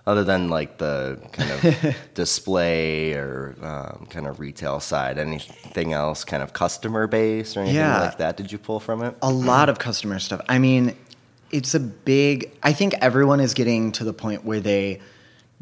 Other 0.07 0.23
than 0.23 0.49
like 0.49 0.79
the 0.79 1.19
kind 1.33 1.51
of 1.51 1.97
display 2.15 3.15
or 3.15 3.57
um, 3.61 4.07
kind 4.09 4.29
of 4.29 4.39
retail 4.39 4.79
side, 4.79 5.19
anything 5.19 5.93
else 5.95 6.23
kind 6.25 6.45
of 6.45 6.53
customer 6.53 7.09
base 7.09 7.57
or 7.57 7.61
anything 7.61 7.77
Yeah. 7.77 8.01
like 8.03 8.19
that 8.19 8.37
did 8.37 8.53
you 8.53 8.59
pull 8.59 8.79
from 8.79 9.03
it? 9.03 9.17
a 9.21 9.33
lot 9.33 9.69
of 9.69 9.81
customer 9.81 10.21
stuff. 10.21 10.41
I 10.49 10.59
mean, 10.61 10.95
it's 11.51 11.75
a 11.75 11.81
big. 11.81 12.53
I 12.63 12.73
think 12.73 12.95
everyone 13.01 13.41
is 13.41 13.53
getting 13.55 13.91
to 13.93 14.05
the 14.05 14.13
point 14.13 14.45
where 14.45 14.61
they 14.61 15.01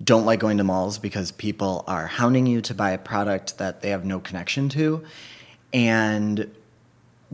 don't 0.03 0.27
like 0.27 0.41
going 0.41 0.59
to 0.59 0.65
malls 0.65 0.99
because 0.99 1.31
people 1.33 1.85
are 1.87 2.07
hounding 2.07 2.47
you 2.47 2.61
to 2.63 2.75
buy 2.75 2.91
a 2.91 2.99
product 2.99 3.57
that 3.59 3.81
they 3.81 3.91
have 3.91 4.05
no 4.05 4.19
connection 4.19 4.69
to. 4.71 5.05
And 5.73 6.51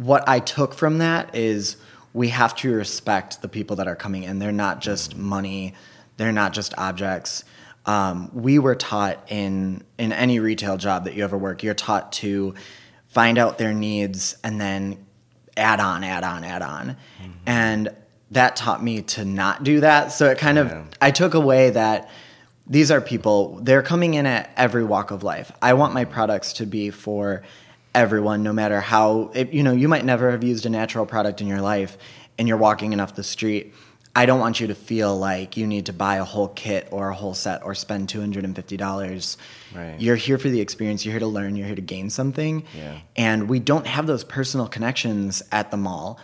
what 0.00 0.26
I 0.26 0.40
took 0.40 0.72
from 0.72 0.98
that 0.98 1.34
is 1.36 1.76
we 2.14 2.28
have 2.28 2.56
to 2.56 2.72
respect 2.72 3.42
the 3.42 3.48
people 3.48 3.76
that 3.76 3.86
are 3.86 3.94
coming 3.94 4.22
in. 4.22 4.38
They're 4.38 4.50
not 4.50 4.80
just 4.80 5.14
money, 5.14 5.74
they're 6.16 6.32
not 6.32 6.54
just 6.54 6.72
objects. 6.78 7.44
Um, 7.84 8.30
we 8.32 8.58
were 8.58 8.74
taught 8.74 9.30
in 9.30 9.84
in 9.98 10.12
any 10.12 10.40
retail 10.40 10.78
job 10.78 11.04
that 11.04 11.12
you 11.14 11.22
ever 11.22 11.36
work, 11.36 11.62
you're 11.62 11.74
taught 11.74 12.12
to 12.12 12.54
find 13.08 13.36
out 13.36 13.58
their 13.58 13.74
needs 13.74 14.38
and 14.42 14.58
then 14.58 15.04
add 15.54 15.80
on, 15.80 16.02
add 16.02 16.24
on, 16.24 16.44
add 16.44 16.62
on. 16.62 16.96
And 17.44 17.90
that 18.30 18.56
taught 18.56 18.82
me 18.82 19.02
to 19.02 19.24
not 19.26 19.64
do 19.64 19.80
that. 19.80 20.12
So 20.12 20.30
it 20.30 20.38
kind 20.38 20.56
of 20.56 20.72
I 21.02 21.10
took 21.10 21.34
away 21.34 21.70
that 21.70 22.08
these 22.66 22.90
are 22.90 23.02
people, 23.02 23.58
they're 23.62 23.82
coming 23.82 24.14
in 24.14 24.24
at 24.24 24.50
every 24.56 24.84
walk 24.84 25.10
of 25.10 25.22
life. 25.22 25.52
I 25.60 25.74
want 25.74 25.92
my 25.92 26.06
products 26.06 26.54
to 26.54 26.66
be 26.66 26.90
for 26.90 27.42
everyone, 27.94 28.42
no 28.42 28.52
matter 28.52 28.80
how, 28.80 29.30
it, 29.34 29.52
you 29.52 29.62
know, 29.62 29.72
you 29.72 29.88
might 29.88 30.04
never 30.04 30.30
have 30.30 30.44
used 30.44 30.66
a 30.66 30.70
natural 30.70 31.06
product 31.06 31.40
in 31.40 31.46
your 31.46 31.60
life 31.60 31.98
and 32.38 32.48
you're 32.48 32.56
walking 32.56 32.92
enough 32.92 33.14
the 33.14 33.22
street. 33.22 33.74
I 34.14 34.26
don't 34.26 34.40
want 34.40 34.58
you 34.58 34.66
to 34.68 34.74
feel 34.74 35.16
like 35.16 35.56
you 35.56 35.66
need 35.66 35.86
to 35.86 35.92
buy 35.92 36.16
a 36.16 36.24
whole 36.24 36.48
kit 36.48 36.88
or 36.90 37.10
a 37.10 37.14
whole 37.14 37.34
set 37.34 37.62
or 37.62 37.74
spend 37.74 38.08
$250. 38.08 39.36
Right. 39.74 40.00
You're 40.00 40.16
here 40.16 40.36
for 40.36 40.48
the 40.48 40.60
experience, 40.60 41.04
you're 41.04 41.12
here 41.12 41.20
to 41.20 41.26
learn, 41.28 41.54
you're 41.54 41.66
here 41.66 41.76
to 41.76 41.82
gain 41.82 42.10
something. 42.10 42.64
Yeah. 42.76 42.98
And 43.16 43.48
we 43.48 43.60
don't 43.60 43.86
have 43.86 44.06
those 44.06 44.24
personal 44.24 44.66
connections 44.66 45.42
at 45.52 45.70
the 45.70 45.76
mall 45.76 46.18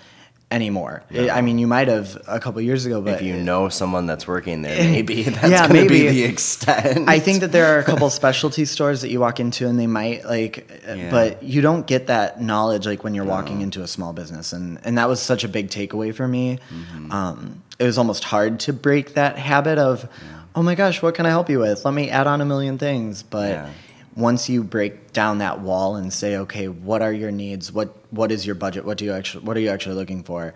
anymore. 0.51 1.03
I 1.13 1.41
mean, 1.41 1.59
you 1.59 1.67
might 1.67 1.89
have 1.89 2.17
a 2.29 2.39
couple 2.39 2.61
years 2.61 2.87
ago, 2.87 3.01
but 3.01 3.15
if 3.15 3.23
you 3.23 3.37
know 3.37 3.69
someone 3.69 4.07
that's 4.07 4.29
working 4.29 4.63
there, 4.63 4.77
maybe 4.91 5.25
that's 5.25 5.51
Yeah, 5.51 5.67
going 5.69 5.83
to 5.83 5.89
be 5.89 6.09
the 6.09 6.23
extent. 6.25 7.09
I 7.09 7.19
think 7.19 7.41
that 7.41 7.51
there 7.53 7.75
are 7.75 7.79
a 7.81 7.85
couple 7.85 8.09
specialty 8.11 8.65
stores 8.65 9.01
that 9.03 9.11
you 9.11 9.19
walk 9.19 9.41
into 9.41 9.67
and 9.67 9.79
they 9.79 9.89
might 9.89 10.25
like, 10.25 10.71
uh, 10.89 10.93
Yeah. 10.95 11.11
but 11.11 11.43
you 11.43 11.63
don't 11.63 11.87
get 11.87 12.07
that 12.07 12.41
knowledge 12.41 12.87
like 12.87 13.03
when 13.03 13.15
you're 13.15 13.25
walking 13.25 13.61
into 13.61 13.83
a 13.83 13.87
small 13.89 14.13
business, 14.13 14.53
and 14.53 14.79
and 14.85 14.97
that 14.99 15.09
was 15.09 15.21
such 15.21 15.43
a 15.43 15.49
big 15.49 15.69
takeaway 15.69 16.15
for 16.15 16.29
me. 16.29 16.59
Mm-hmm. 16.71 17.11
Um, 17.11 17.63
it 17.79 17.85
was 17.85 17.99
almost 17.99 18.25
hard 18.25 18.61
to 18.61 18.73
break 18.73 19.15
that 19.15 19.37
habit 19.39 19.79
of, 19.79 20.09
oh 20.55 20.63
my 20.63 20.75
gosh, 20.77 21.03
what 21.03 21.15
can 21.15 21.27
I 21.27 21.31
help 21.31 21.51
you 21.51 21.59
with? 21.59 21.85
Let 21.85 21.93
me 21.93 22.09
add 22.09 22.27
on 22.27 22.41
a 22.41 22.45
million 22.45 22.79
things, 22.79 23.23
but. 23.23 23.69
Once 24.17 24.49
you 24.49 24.65
break 24.65 25.13
down 25.13 25.39
that 25.39 25.61
wall 25.61 25.97
and 25.97 26.13
say, 26.13 26.37
okay, 26.39 26.69
what 26.69 27.03
are 27.03 27.13
your 27.13 27.31
needs? 27.31 27.71
What 27.71 27.95
what 28.11 28.33
is 28.33 28.47
your 28.47 28.55
budget? 28.55 28.85
What 28.85 28.99
do 28.99 29.05
you 29.05 29.13
actually 29.13 29.45
what 29.45 29.57
are 29.57 29.61
you 29.61 29.69
actually 29.69 29.95
looking 29.95 30.23
for? 30.23 30.55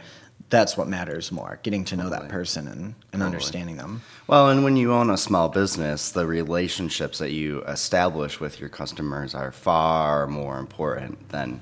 That's 0.49 0.77
what 0.77 0.89
matters 0.89 1.31
more. 1.31 1.61
Getting 1.63 1.85
to 1.87 1.97
know 1.97 2.11
that 2.11 2.29
person 2.29 2.67
and, 2.67 2.95
and 3.13 3.23
understanding 3.23 3.77
them. 3.77 4.03
Well, 4.27 4.49
and 4.49 4.65
when 4.65 4.77
you 4.77 4.93
own 4.93 5.09
a 5.09 5.17
small 5.17 5.49
business, 5.49 6.11
the 6.11 6.27
relationships 6.27 7.19
that 7.19 7.31
you 7.31 7.63
establish 7.63 8.41
with 8.41 8.59
your 8.59 8.69
customers 8.69 9.33
are 9.33 9.53
far 9.53 10.27
more 10.27 10.59
important 10.59 11.29
than 11.29 11.61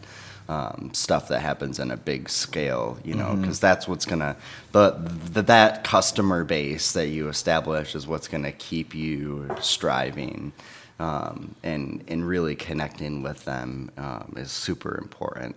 um, 0.49 0.90
stuff 0.95 1.28
that 1.28 1.40
happens 1.40 1.78
in 1.78 1.90
a 1.90 1.99
big 1.99 2.31
scale. 2.31 2.99
You 3.05 3.14
know, 3.14 3.37
because 3.37 3.61
that's 3.61 3.87
what's 3.87 4.07
gonna 4.07 4.37
the, 4.73 4.93
the 5.33 5.43
that 5.43 5.85
customer 5.85 6.45
base 6.45 6.93
that 6.93 7.09
you 7.09 7.28
establish 7.28 7.95
is 7.95 8.07
what's 8.07 8.28
gonna 8.28 8.52
keep 8.52 8.95
you 8.95 9.50
striving. 9.61 10.52
Um, 10.99 11.55
and 11.62 12.05
and 12.09 12.26
really 12.26 12.57
connecting 12.57 13.23
with 13.23 13.45
them 13.45 13.90
um, 13.99 14.35
is 14.37 14.50
super 14.52 14.99
important. 14.99 15.57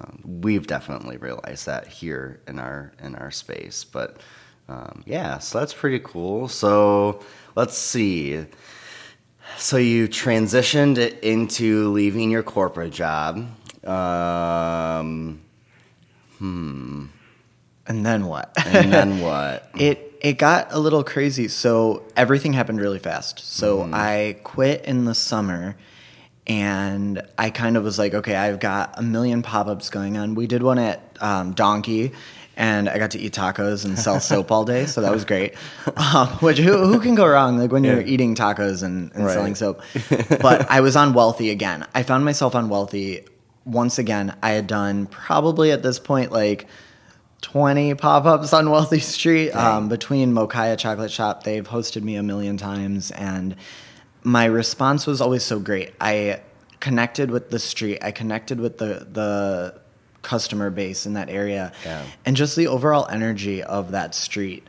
Um, 0.00 0.20
we've 0.42 0.66
definitely 0.66 1.16
realized 1.18 1.66
that 1.66 1.86
here 1.88 2.40
in 2.48 2.58
our 2.58 2.92
in 3.02 3.14
our 3.16 3.30
space, 3.30 3.84
but 3.84 4.18
um, 4.68 5.02
yeah, 5.06 5.38
so 5.38 5.60
that's 5.60 5.74
pretty 5.74 6.00
cool. 6.00 6.48
So 6.48 7.22
let's 7.56 7.78
see. 7.78 8.46
So 9.58 9.76
you 9.78 10.08
transitioned 10.08 10.98
into 11.20 11.90
leaving 11.92 12.30
your 12.30 12.42
corporate 12.42 12.92
job. 12.92 13.46
Um, 13.86 15.40
And 17.86 18.06
then 18.06 18.26
what? 18.26 18.58
and 18.64 18.92
then 18.92 19.18
what? 19.20 19.70
it 19.76 20.09
it 20.20 20.34
got 20.38 20.72
a 20.72 20.78
little 20.78 21.02
crazy. 21.04 21.48
So 21.48 22.02
everything 22.16 22.52
happened 22.52 22.80
really 22.80 22.98
fast. 22.98 23.38
So 23.40 23.88
I 23.92 24.36
quit 24.44 24.84
in 24.84 25.04
the 25.06 25.14
summer 25.14 25.76
and 26.46 27.22
I 27.38 27.50
kind 27.50 27.76
of 27.76 27.84
was 27.84 27.98
like, 27.98 28.14
okay, 28.14 28.34
I've 28.34 28.60
got 28.60 28.98
a 28.98 29.02
million 29.02 29.42
pop 29.42 29.66
ups 29.66 29.90
going 29.90 30.16
on. 30.16 30.34
We 30.34 30.46
did 30.46 30.62
one 30.62 30.78
at 30.78 31.00
um, 31.20 31.52
Donkey. 31.52 32.12
And 32.56 32.90
I 32.90 32.98
got 32.98 33.12
to 33.12 33.18
eat 33.18 33.32
tacos 33.32 33.86
and 33.86 33.98
sell 33.98 34.20
soap 34.20 34.50
all 34.50 34.66
day, 34.66 34.84
so 34.84 35.00
that 35.00 35.12
was 35.12 35.24
great. 35.24 35.54
Um, 35.96 36.26
which 36.40 36.58
who, 36.58 36.76
who 36.86 37.00
can 37.00 37.14
go 37.14 37.26
wrong? 37.26 37.56
Like 37.56 37.72
when 37.72 37.84
you're 37.84 38.02
eating 38.02 38.34
tacos 38.34 38.82
and, 38.82 39.10
and 39.14 39.24
Right. 39.24 39.32
selling 39.32 39.54
soap. 39.54 39.80
But 40.42 40.70
I 40.70 40.80
was 40.82 40.94
on 40.94 41.14
Wealthy 41.14 41.48
again. 41.50 41.86
I 41.94 42.02
found 42.02 42.24
myself 42.26 42.54
on 42.54 42.68
Wealthy 42.68 43.24
once 43.64 43.98
again. 43.98 44.36
I 44.42 44.50
had 44.50 44.66
done 44.66 45.06
probably 45.06 45.70
at 45.72 45.82
this 45.82 45.98
point 45.98 46.32
like 46.32 46.66
20 47.42 47.94
pop-ups 47.94 48.52
on 48.52 48.70
Wealthy 48.70 49.00
Street 49.00 49.50
um, 49.52 49.88
between 49.88 50.32
Mokaya 50.32 50.78
Chocolate 50.78 51.10
Shop. 51.10 51.42
They've 51.44 51.66
hosted 51.66 52.02
me 52.02 52.16
a 52.16 52.22
million 52.22 52.56
times, 52.56 53.10
and 53.10 53.56
my 54.22 54.44
response 54.44 55.06
was 55.06 55.20
always 55.20 55.42
so 55.42 55.58
great. 55.58 55.94
I 56.00 56.42
connected 56.80 57.30
with 57.30 57.50
the 57.50 57.58
street. 57.58 57.98
I 58.02 58.10
connected 58.10 58.60
with 58.60 58.78
the 58.78 59.06
the 59.10 59.80
customer 60.22 60.68
base 60.70 61.06
in 61.06 61.14
that 61.14 61.30
area, 61.30 61.72
Yeah. 61.84 62.02
and 62.26 62.36
just 62.36 62.54
the 62.56 62.66
overall 62.66 63.06
energy 63.10 63.62
of 63.62 63.92
that 63.92 64.14
street. 64.14 64.66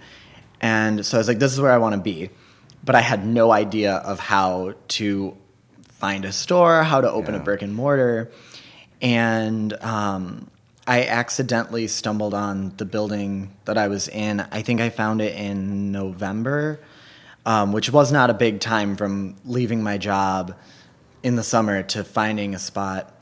And 0.61 1.05
so 1.05 1.17
I 1.17 1.19
was 1.19 1.27
like, 1.27 1.39
"This 1.39 1.51
is 1.51 1.59
where 1.59 1.71
I 1.71 1.77
want 1.77 1.95
to 1.95 2.01
be," 2.01 2.29
but 2.83 2.95
I 2.95 3.01
had 3.01 3.25
no 3.25 3.51
idea 3.51 3.95
of 3.95 4.19
how 4.19 4.75
to 4.89 5.35
find 5.89 6.23
a 6.23 6.31
store, 6.31 6.83
how 6.83 7.01
to 7.01 7.11
open 7.11 7.33
Yeah. 7.33 7.41
a 7.41 7.43
brick 7.43 7.61
and 7.61 7.75
mortar, 7.75 8.31
and 9.01 9.73
um, 9.81 10.49
I 10.91 11.05
accidentally 11.05 11.87
stumbled 11.87 12.33
on 12.33 12.73
the 12.75 12.83
building 12.83 13.53
that 13.63 13.77
I 13.77 13.87
was 13.87 14.09
in. 14.09 14.41
I 14.51 14.61
think 14.61 14.81
I 14.81 14.89
found 14.89 15.21
it 15.21 15.33
in 15.37 15.93
November, 15.93 16.81
um, 17.45 17.71
which 17.71 17.89
was 17.89 18.11
not 18.11 18.29
a 18.29 18.33
big 18.33 18.59
time 18.59 18.97
from 18.97 19.37
leaving 19.45 19.83
my 19.83 19.97
job 19.97 20.53
in 21.23 21.37
the 21.37 21.43
summer 21.43 21.81
to 21.83 22.03
finding 22.03 22.55
a 22.55 22.59
spot. 22.59 23.13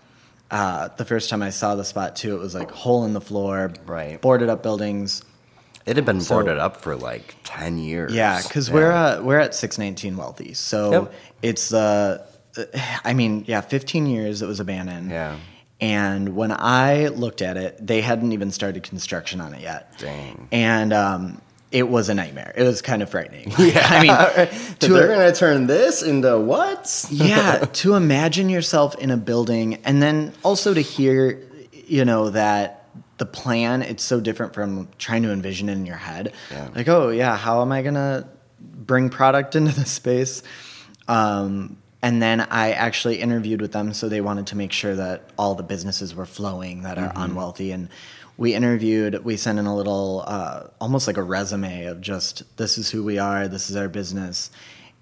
Uh, 0.49 0.87
the 0.97 1.05
first 1.05 1.29
time 1.29 1.43
I 1.43 1.51
saw 1.51 1.75
the 1.75 1.85
spot 1.85 2.15
too, 2.15 2.35
it 2.35 2.39
was 2.39 2.55
like 2.55 2.71
hole 2.71 3.05
in 3.05 3.13
the 3.13 3.21
floor, 3.21 3.71
Right. 3.85 4.19
boarded 4.19 4.49
up 4.49 4.63
buildings. 4.63 5.21
It 5.85 5.95
had 5.95 6.05
been 6.05 6.21
So- 6.21 6.35
boarded 6.35 6.57
up 6.57 6.81
for 6.81 6.95
like 6.95 7.35
ten 7.43 7.77
years. 7.77 8.13
Yeah, 8.15 8.41
because 8.41 8.71
we're 8.71 8.91
uh, 8.91 9.21
we're 9.21 9.37
at 9.37 9.53
six 9.53 9.77
nineteen 9.77 10.17
Wealthy, 10.17 10.55
so 10.55 10.91
Yep. 10.91 11.13
it's 11.43 11.71
uh, 11.71 12.25
I 13.05 13.13
mean, 13.13 13.43
yeah, 13.47 13.61
fifteen 13.61 14.07
years 14.07 14.41
it 14.41 14.47
was 14.47 14.59
abandoned. 14.59 15.11
Yeah. 15.11 15.35
And 15.81 16.35
when 16.35 16.51
I 16.51 17.07
looked 17.07 17.41
at 17.41 17.57
it, 17.57 17.85
they 17.85 18.01
hadn't 18.01 18.31
even 18.31 18.51
started 18.51 18.83
construction 18.83 19.39
on 19.41 19.53
it 19.53 19.61
yet. 19.61 19.97
Dang. 19.99 20.47
and 20.51 20.91
um, 20.93 21.41
it 21.71 21.87
was 21.87 22.09
a 22.09 22.13
nightmare. 22.15 22.51
It 22.57 22.63
was 22.63 22.81
kind 22.81 23.01
of 23.03 23.09
frightening. 23.09 23.51
Yeah, 23.59 23.87
I 23.89 24.01
mean, 24.01 24.75
So 24.81 24.87
they're 24.93 25.07
gonna 25.07 25.33
turn 25.33 25.67
this 25.67 26.01
into 26.01 26.37
what? 26.39 27.05
yeah, 27.11 27.59
to 27.73 27.93
imagine 27.95 28.49
yourself 28.49 28.95
in 28.95 29.11
a 29.11 29.17
building 29.17 29.75
and 29.85 30.01
then 30.01 30.33
also 30.43 30.73
to 30.73 30.81
hear, 30.81 31.39
you 31.71 32.05
know, 32.05 32.29
that 32.31 32.75
the 33.19 33.25
plan 33.25 33.81
it's 33.81 34.03
so 34.03 34.19
different 34.19 34.53
from 34.53 34.87
trying 34.97 35.23
to 35.23 35.31
envision 35.31 35.69
it 35.69 35.73
in 35.73 35.85
your 35.85 35.97
head. 35.97 36.33
Yeah. 36.51 36.69
Like, 36.75 36.87
oh 36.87 37.09
yeah, 37.09 37.35
how 37.37 37.61
am 37.61 37.71
I 37.71 37.81
gonna 37.83 38.27
bring 38.59 39.09
product 39.09 39.55
into 39.57 39.73
the 39.79 39.85
space? 39.85 40.41
Um, 41.07 41.77
and 42.01 42.21
then 42.21 42.41
I 42.41 42.71
actually 42.71 43.19
interviewed 43.19 43.61
with 43.61 43.71
them, 43.71 43.93
so 43.93 44.07
they 44.07 44.21
wanted 44.21 44.47
to 44.47 44.55
make 44.55 44.71
sure 44.71 44.95
that 44.95 45.29
all 45.37 45.55
the 45.55 45.63
businesses 45.63 46.15
were 46.15 46.25
flowing 46.25 46.83
that 46.83 46.97
are 46.97 47.11
on 47.15 47.35
Wealthy. 47.35 47.71
And 47.71 47.89
we 48.37 48.53
interviewed, 48.53 49.23
we 49.25 49.35
sent 49.35 49.59
in 49.59 49.65
a 49.65 49.75
little, 49.75 50.23
uh, 50.25 50.67
almost 50.79 51.07
like 51.07 51.17
a 51.17 51.23
resume 51.23 51.85
of 51.85 51.99
just 51.99 52.43
this 52.57 52.77
is 52.77 52.89
who 52.89 53.03
we 53.03 53.17
are, 53.19 53.49
this 53.49 53.69
is 53.69 53.75
our 53.75 53.89
business, 53.89 54.49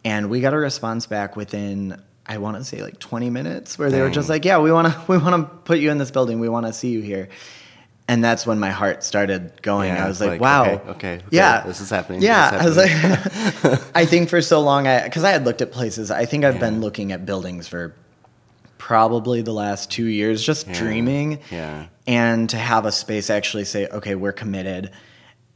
and 0.03 0.29
we 0.29 0.41
got 0.41 0.53
a 0.53 0.57
response 0.57 1.05
back 1.05 1.35
within 1.35 2.01
I 2.29 2.39
want 2.39 2.57
to 2.57 2.63
say 2.65 2.81
like 2.81 2.99
20 2.99 3.29
minutes, 3.29 3.79
where 3.79 3.89
they 3.89 4.01
were 4.01 4.09
just 4.09 4.27
like, 4.27 4.43
"Yeah, 4.43 4.59
we 4.59 4.71
want 4.71 4.91
to 4.91 5.01
we 5.07 5.17
want 5.17 5.35
to 5.35 5.57
put 5.59 5.79
you 5.79 5.91
in 5.91 5.97
this 5.97 6.11
building, 6.11 6.39
we 6.39 6.49
want 6.49 6.65
to 6.65 6.73
see 6.73 6.89
you 6.89 7.01
here." 7.01 7.29
And 8.09 8.23
that's 8.23 8.47
when 8.47 8.57
my 8.57 8.69
heart 8.69 9.03
started 9.03 9.61
going. 9.61 9.89
Yeah, 9.93 10.05
I 10.05 10.07
was 10.07 10.21
like, 10.21 10.29
like, 10.29 10.41
"Wow, 10.41 10.61
okay, 10.63 10.71
okay, 10.89 10.89
okay, 11.15 11.21
yeah, 11.29 11.63
this 11.65 11.81
is 11.81 11.89
happening, 11.89 12.21
Yeah, 12.21 12.51
this 12.51 12.61
I 12.61 12.65
was 12.65 12.77
like, 12.77 13.91
I 13.95 14.05
think 14.05 14.29
for 14.29 14.41
so 14.41 14.61
long, 14.61 14.87
I 14.87 15.03
because 15.03 15.25
I 15.25 15.31
had 15.31 15.43
looked 15.43 15.61
at 15.61 15.71
places. 15.73 16.09
I 16.09 16.23
think 16.25 16.45
I've 16.45 16.53
Yeah. 16.55 16.59
been 16.61 16.79
looking 16.81 17.11
at 17.11 17.25
buildings 17.25 17.67
for 17.67 17.93
probably 18.77 19.41
the 19.41 19.51
last 19.53 19.91
two 19.91 20.05
years, 20.05 20.41
just 20.43 20.67
Yeah. 20.67 20.73
dreaming. 20.79 21.39
Yeah. 21.51 21.85
And 22.05 22.49
to 22.51 22.57
have 22.57 22.85
a 22.85 22.91
space 22.91 23.29
actually 23.29 23.65
say, 23.65 23.87
"Okay, 23.87 24.15
we're 24.15 24.31
committed," 24.31 24.91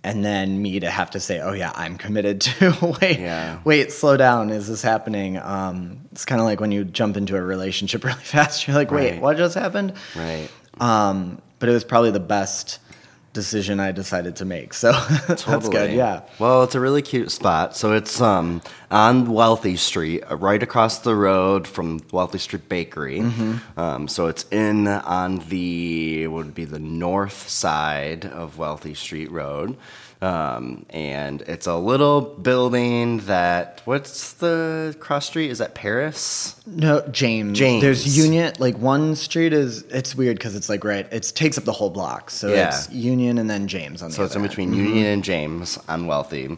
and 0.03 0.25
then 0.25 0.62
me 0.62 0.81
to 0.81 0.89
have 0.89 1.12
to 1.12 1.20
say, 1.22 1.39
"Oh 1.39 1.53
yeah, 1.53 1.72
I'm 1.75 1.98
committed 1.98 2.41
to." 2.41 2.98
wait, 3.01 3.20
Yeah. 3.20 3.60
wait, 3.63 3.93
slow 3.93 4.17
down. 4.17 4.50
Is 4.50 4.67
this 4.67 4.81
happening? 4.81 5.38
Um, 5.38 6.01
it's 6.12 6.25
kind 6.25 6.41
of 6.41 6.46
like 6.46 6.60
when 6.60 6.72
you 6.74 6.84
jump 6.84 7.15
into 7.15 7.38
a 7.38 7.41
relationship 7.41 8.03
really 8.10 8.20
fast. 8.20 8.67
You're 8.67 8.75
like, 8.75 8.91
"Wait, 8.91 9.12
Right. 9.13 9.22
what 9.22 9.38
just 9.38 9.55
happened?" 9.55 9.93
Right. 10.17 10.50
Um, 10.81 11.41
but 11.62 11.70
it 11.70 11.74
was 11.74 11.86
probably 11.86 12.12
the 12.12 12.20
best 12.20 12.80
decision 13.34 13.80
I 13.80 13.91
decided 13.94 14.36
to 14.38 14.46
make. 14.46 14.74
So 14.74 14.91
that's 15.27 15.70
good. 15.70 15.94
Yeah. 15.94 16.24
Well, 16.39 16.63
it's 16.63 16.75
a 16.75 16.80
really 16.80 17.01
cute 17.01 17.32
spot. 17.32 17.77
So 17.77 17.94
it's 17.94 18.20
um 18.20 18.62
on 18.89 19.32
Wealthy 19.32 19.77
Street, 19.77 20.24
uh, 20.30 20.36
right 20.36 20.62
across 20.62 21.00
the 21.00 21.15
road 21.15 21.68
from 21.68 22.01
Wealthy 22.12 22.39
Street 22.39 22.68
Bakery. 22.68 23.20
Mm-hmm. 23.20 23.80
Um, 23.80 24.08
so 24.10 24.27
it's 24.27 24.46
in 24.51 24.88
on 24.88 25.38
the 25.48 26.27
what 26.27 26.46
would 26.46 26.56
be 26.56 26.65
the 26.65 26.80
north 26.80 27.48
side 27.48 28.25
of 28.25 28.58
Wealthy 28.58 28.96
Street 28.96 29.32
Road. 29.32 29.77
Um, 30.22 30.86
and 30.92 31.42
it's 31.44 31.66
a 31.66 31.75
little 31.75 32.22
building 32.22 33.18
that 33.22 33.82
what's 33.86 34.34
the 34.34 34.96
cross 35.00 35.25
street? 35.25 35.50
Is 35.50 35.58
that 35.58 35.74
Paris? 35.74 36.62
No, 36.68 37.01
James. 37.08 37.58
James. 37.58 37.82
There's 37.82 38.18
Union. 38.18 38.54
Like 38.60 38.78
one 38.78 39.16
street 39.16 39.51
is. 39.51 39.82
It's 39.84 40.16
weird 40.16 40.38
because 40.38 40.56
it's 40.56 40.70
like 40.70 40.84
right. 40.84 41.12
It 41.12 41.24
takes 41.36 41.58
up 41.58 41.63
the 41.63 41.72
whole 41.72 41.90
block. 41.90 42.30
So 42.30 42.50
Yeah. 42.50 42.68
it's 42.68 42.92
Union 42.92 43.40
and 43.40 43.50
then 43.50 43.68
James 43.68 44.04
on 44.04 44.10
the 44.10 44.16
So 44.16 44.24
it's 44.24 44.36
in 44.36 44.44
between 44.44 44.74
Union 44.74 45.06
and 45.08 45.24
James 45.24 45.80
on 45.90 46.06
Wealthy. 46.06 46.56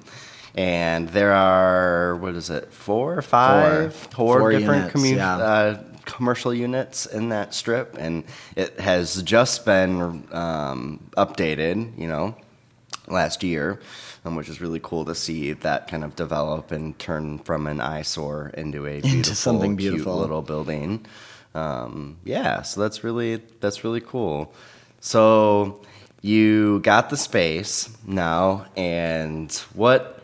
and 0.55 1.07
there 1.09 1.31
are 1.31 2.17
what 2.17 2.35
is 2.35 2.49
it, 2.49 2.71
four 2.73 3.17
or 3.17 3.21
five, 3.21 3.95
four, 3.95 4.39
Four 4.39 4.51
different 4.51 4.91
yeah. 5.05 5.37
uh, 5.37 5.83
commercial 6.05 6.53
units 6.53 7.05
in 7.05 7.29
that 7.29 7.53
strip, 7.53 7.95
and 7.97 8.25
it 8.57 8.77
has 8.79 9.23
just 9.23 9.65
been 9.65 10.27
um, 10.33 10.99
updated. 11.15 11.97
You 11.97 12.07
know, 12.09 12.35
last 13.07 13.43
year, 13.43 13.79
um, 14.25 14.35
which 14.35 14.49
is 14.49 14.61
really 14.61 14.79
cool 14.81 15.05
to 15.05 15.15
see 15.15 15.53
that 15.53 15.87
kind 15.87 16.03
of 16.03 16.15
develop 16.15 16.71
and 16.71 16.97
turn 16.99 17.39
from 17.39 17.67
an 17.67 17.81
eyesore 17.81 18.51
into 18.55 18.85
a 18.87 19.01
beautiful, 19.01 19.35
something 19.35 19.77
cute 19.77 19.93
beautiful. 19.93 20.17
little 20.17 20.41
building. 20.41 21.05
Um, 21.55 22.17
yeah, 22.23 22.61
so 22.61 22.81
that's 22.81 23.03
really 23.03 23.41
that's 23.59 23.83
really 23.83 24.01
cool. 24.01 24.53
So 24.99 25.81
you 26.21 26.79
got 26.79 27.09
the 27.09 27.17
space 27.17 27.89
now, 28.05 28.65
and 28.75 29.51
what 29.73 30.23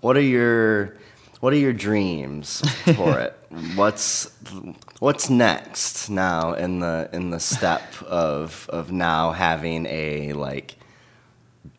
what 0.00 0.16
are 0.16 0.22
your 0.22 0.96
what 1.40 1.52
are 1.52 1.56
your 1.56 1.72
dreams 1.72 2.60
for 2.94 3.18
it? 3.18 3.36
What's 3.74 4.30
what's 5.00 5.28
next 5.28 6.08
now 6.08 6.52
in 6.52 6.78
the 6.78 7.10
in 7.12 7.30
the 7.30 7.40
step 7.40 7.82
of 8.02 8.68
of 8.68 8.92
now 8.92 9.32
having 9.32 9.86
a 9.86 10.34
like 10.34 10.76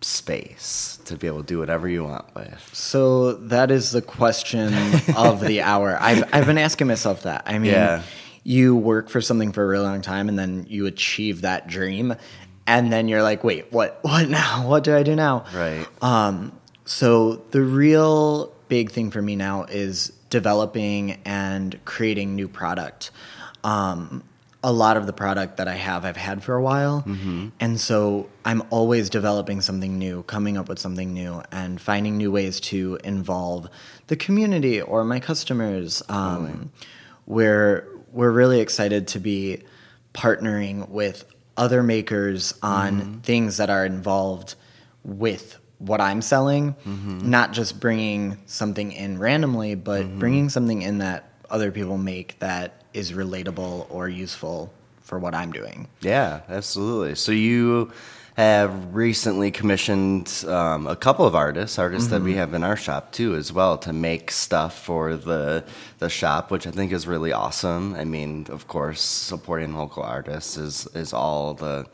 space 0.02 1.00
to 1.06 1.16
be 1.18 1.28
able 1.28 1.40
to 1.42 1.46
do 1.46 1.60
whatever 1.60 1.88
you 1.88 2.04
want 2.04 2.34
with? 2.36 2.70
So 2.74 3.34
that 3.34 3.72
is 3.72 3.92
the 3.92 4.02
question 4.02 4.74
of 5.16 5.42
the 5.42 5.62
hour. 5.64 5.98
I've 6.00 6.24
I've 6.34 6.46
been 6.46 6.58
asking 6.58 6.88
myself 6.88 7.24
that. 7.24 7.44
I 7.46 7.60
mean, 7.60 7.72
Yeah. 7.72 8.04
you 8.44 8.76
work 8.76 9.10
for 9.10 9.22
something 9.22 9.52
for 9.52 9.64
a 9.64 9.68
really 9.68 9.86
long 9.86 10.02
time, 10.02 10.30
and 10.30 10.38
then 10.38 10.66
you 10.70 10.86
achieve 10.88 11.42
that 11.42 11.68
dream, 11.68 12.16
and 12.68 12.92
then 12.92 13.08
you're 13.08 13.24
like, 13.24 13.44
wait, 13.44 13.72
what? 13.72 14.00
What 14.02 14.30
now? 14.30 14.66
What 14.68 14.84
do 14.84 14.96
I 14.96 15.04
do 15.04 15.16
now? 15.16 15.46
Right. 15.54 15.86
Um, 16.02 16.52
so 16.86 17.36
the 17.52 17.62
real 17.62 18.54
big 18.68 18.92
thing 18.92 19.12
for 19.12 19.22
me 19.22 19.36
now 19.36 19.64
is 19.66 20.12
developing 20.30 21.18
and 21.26 21.78
creating 21.86 22.36
new 22.36 22.48
product. 22.48 23.12
Um, 23.64 24.24
a 24.64 24.72
lot 24.72 24.96
of 24.96 25.08
the 25.08 25.14
product 25.14 25.58
that 25.58 25.68
I 25.68 25.74
have, 25.74 26.06
I've 26.06 26.18
had 26.18 26.44
for 26.44 26.56
a 26.56 26.62
while, 26.62 27.02
mm-hmm. 27.02 27.50
and 27.60 27.80
so 27.80 28.30
I'm 28.46 28.62
always 28.70 29.10
developing 29.10 29.62
something 29.62 29.98
new, 29.98 30.24
coming 30.24 30.58
up 30.58 30.70
with 30.70 30.78
something 30.78 31.14
new, 31.14 31.42
and 31.52 31.82
finding 31.82 32.18
new 32.18 32.32
ways 32.32 32.60
to 32.62 33.00
involve 33.04 33.70
the 34.08 34.16
community 34.16 34.82
or 34.82 35.04
my 35.04 35.20
customers. 35.20 36.04
Um, 36.10 36.72
we're 37.26 37.88
we're 38.12 38.32
really 38.32 38.60
excited 38.60 39.08
to 39.10 39.20
be 39.20 39.64
partnering 40.14 40.90
with 40.90 41.26
other 41.58 41.82
makers 41.84 42.54
on 42.62 43.02
mm-hmm. 43.02 43.20
things 43.20 43.58
that 43.58 43.70
are 43.70 43.86
involved 43.86 44.56
with 45.04 45.58
what 45.80 46.00
I'm 46.00 46.22
selling, 46.22 46.74
mm-hmm. 46.74 47.30
not 47.30 47.54
just 47.54 47.80
bringing 47.80 48.38
something 48.46 48.92
in 48.92 49.18
randomly, 49.18 49.76
but 49.76 50.20
bringing 50.20 50.50
something 50.50 50.82
in 50.82 51.00
that 51.00 51.32
other 51.50 51.72
people 51.72 51.98
make 51.98 52.38
that 52.40 52.81
is 52.94 53.12
relatable 53.12 53.88
or 53.90 54.10
useful 54.10 54.72
for 55.02 55.20
what 55.20 55.36
I'm 55.36 55.52
doing. 55.52 55.88
Yeah, 56.02 56.42
absolutely. 56.48 57.16
So 57.16 57.32
you 57.32 57.92
have 58.38 58.96
recently 58.96 59.52
commissioned 59.52 60.46
um, 60.48 60.88
a 60.88 60.96
couple 60.96 61.26
of 61.26 61.36
artists, 61.36 61.78
artists 61.78 62.10
that 62.10 62.22
we 62.22 62.34
have 62.36 62.54
in 62.54 62.64
our 62.64 62.78
shop 62.78 63.12
too, 63.12 63.36
as 63.36 63.52
well, 63.52 63.78
to 63.80 63.92
make 63.92 64.32
stuff 64.32 64.78
for 64.84 65.16
the 65.16 65.64
the 66.00 66.10
shop, 66.10 66.50
which 66.50 66.66
I 66.66 66.72
think 66.72 66.92
is 66.92 67.08
really 67.08 67.34
awesome. 67.34 67.94
I 67.96 68.06
mean, 68.06 68.48
of 68.50 68.68
course, 68.68 69.02
supporting 69.02 69.76
local 69.76 70.04
artists 70.04 70.58
is 70.58 70.88
is 70.94 71.14
all 71.14 71.54
the 71.54 71.88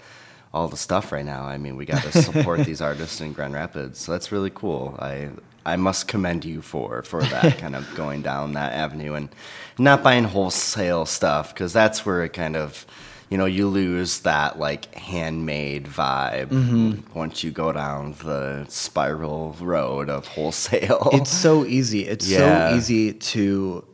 all 0.53 0.67
the 0.67 0.77
stuff 0.77 1.11
right 1.11 1.25
now. 1.25 1.43
I 1.43 1.57
mean, 1.57 1.75
we 1.75 1.85
got 1.85 2.03
to 2.03 2.21
support 2.21 2.59
these 2.65 2.81
artists 2.81 3.19
in 3.19 3.33
Grand 3.33 3.53
Rapids, 3.53 3.99
so 3.99 4.11
that's 4.11 4.31
really 4.31 4.51
cool. 4.51 4.95
I 4.99 5.29
I 5.67 5.75
must 5.75 6.07
commend 6.07 6.45
you 6.45 6.61
for 6.61 7.03
for 7.03 7.21
that 7.21 7.57
kind 7.63 7.75
of 7.75 7.93
going 7.95 8.21
down 8.21 8.53
that 8.53 8.71
avenue 8.71 9.13
and 9.13 9.29
not 9.77 10.01
buying 10.01 10.23
wholesale 10.23 11.05
stuff 11.05 11.53
because 11.53 11.73
that's 11.73 12.05
where 12.05 12.23
it 12.23 12.29
kind 12.29 12.55
of 12.55 12.85
you 13.29 13.37
know 13.37 13.45
you 13.45 13.67
lose 13.67 14.21
that 14.21 14.57
like 14.57 14.93
handmade 14.95 15.85
vibe 15.85 16.47
mm-hmm. 16.47 17.13
once 17.13 17.43
you 17.43 17.51
go 17.51 17.73
down 17.73 18.13
the 18.23 18.65
spiral 18.69 19.55
road 19.59 20.09
of 20.09 20.25
wholesale. 20.27 21.09
It's 21.11 21.31
so 21.31 21.65
easy. 21.65 22.07
It's 22.07 22.27
Yeah. 22.27 22.69
so 22.69 22.77
easy 22.77 23.13
to 23.13 23.85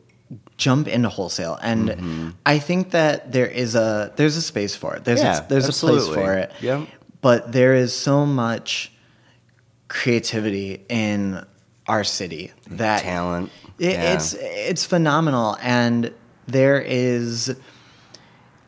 jump 0.56 0.86
into 0.86 1.08
wholesale 1.08 1.58
and 1.60 1.88
mm-hmm. 1.88 2.28
I 2.46 2.60
think 2.60 2.92
that 2.92 3.32
there 3.32 3.48
is 3.48 3.74
a 3.74 4.12
there's 4.14 4.36
a 4.36 4.42
space 4.42 4.76
for 4.76 4.94
it. 4.94 5.04
There's 5.04 5.20
Yeah, 5.20 5.44
a, 5.44 5.48
there's 5.48 5.68
a 5.68 5.72
place 5.72 6.06
for 6.06 6.34
it. 6.34 6.52
Yep. 6.60 6.88
But 7.20 7.50
there 7.52 7.74
is 7.74 7.92
so 7.94 8.24
much 8.26 8.92
creativity 9.88 10.84
in 10.88 11.44
our 11.86 12.04
city 12.04 12.52
that 12.70 13.02
talent. 13.02 13.50
It, 13.78 13.92
Yeah. 13.92 14.14
It's 14.14 14.34
it's 14.38 14.84
phenomenal, 14.84 15.56
and 15.60 16.12
there 16.46 16.80
is. 16.80 17.54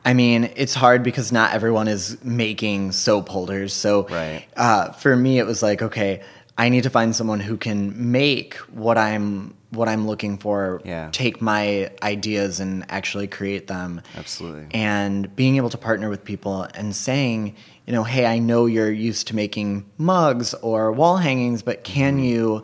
I 0.04 0.14
mean, 0.14 0.50
it's 0.54 0.74
hard 0.74 1.02
because 1.02 1.32
not 1.32 1.52
everyone 1.52 1.88
is 1.88 2.16
making 2.22 2.92
soap 2.92 3.28
holders. 3.28 3.72
So, 3.72 4.06
Right. 4.08 4.44
uh, 4.56 4.92
for 4.92 5.16
me, 5.16 5.40
it 5.40 5.46
was 5.46 5.64
like, 5.64 5.82
okay, 5.82 6.22
I 6.56 6.68
need 6.68 6.84
to 6.84 6.90
find 6.90 7.14
someone 7.16 7.40
who 7.40 7.56
can 7.56 8.12
make 8.12 8.54
what 8.72 8.96
I'm 8.98 9.54
what 9.70 9.88
I'm 9.88 10.06
looking 10.06 10.38
for. 10.38 10.80
Yeah. 10.84 11.08
Take 11.12 11.42
my 11.42 11.90
ideas 12.02 12.60
and 12.60 12.86
actually 12.88 13.26
create 13.26 13.66
them. 13.66 14.00
Absolutely. 14.16 14.66
And 14.70 15.34
being 15.34 15.56
able 15.56 15.70
to 15.70 15.76
partner 15.78 16.08
with 16.08 16.24
people 16.24 16.68
and 16.74 16.94
saying, 16.94 17.56
you 17.84 17.92
know, 17.92 18.04
hey, 18.04 18.26
I 18.26 18.38
know 18.38 18.66
you're 18.66 18.92
used 18.92 19.26
to 19.28 19.36
making 19.36 19.84
mugs 19.98 20.54
or 20.54 20.92
wall 20.92 21.16
hangings, 21.16 21.62
but 21.62 21.82
can 21.82 22.20
you 22.20 22.62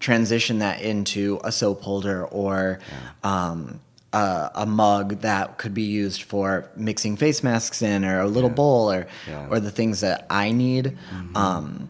transition 0.00 0.58
that 0.60 0.80
into 0.82 1.38
a 1.44 1.52
soap 1.52 1.82
holder 1.82 2.24
or 2.24 2.80
um, 3.22 3.80
a, 4.12 4.50
a 4.56 4.66
mug 4.66 5.20
that 5.20 5.58
could 5.58 5.74
be 5.74 5.82
used 5.82 6.22
for 6.22 6.68
mixing 6.74 7.16
face 7.16 7.42
masks 7.44 7.80
in 7.82 8.04
or 8.04 8.20
a 8.20 8.26
little 8.26 8.50
bowl 8.50 8.90
or 8.90 9.06
Yeah. 9.28 9.46
or 9.50 9.60
the 9.60 9.70
things 9.70 10.00
that 10.00 10.26
I 10.30 10.50
need. 10.52 10.96
Um, 11.34 11.88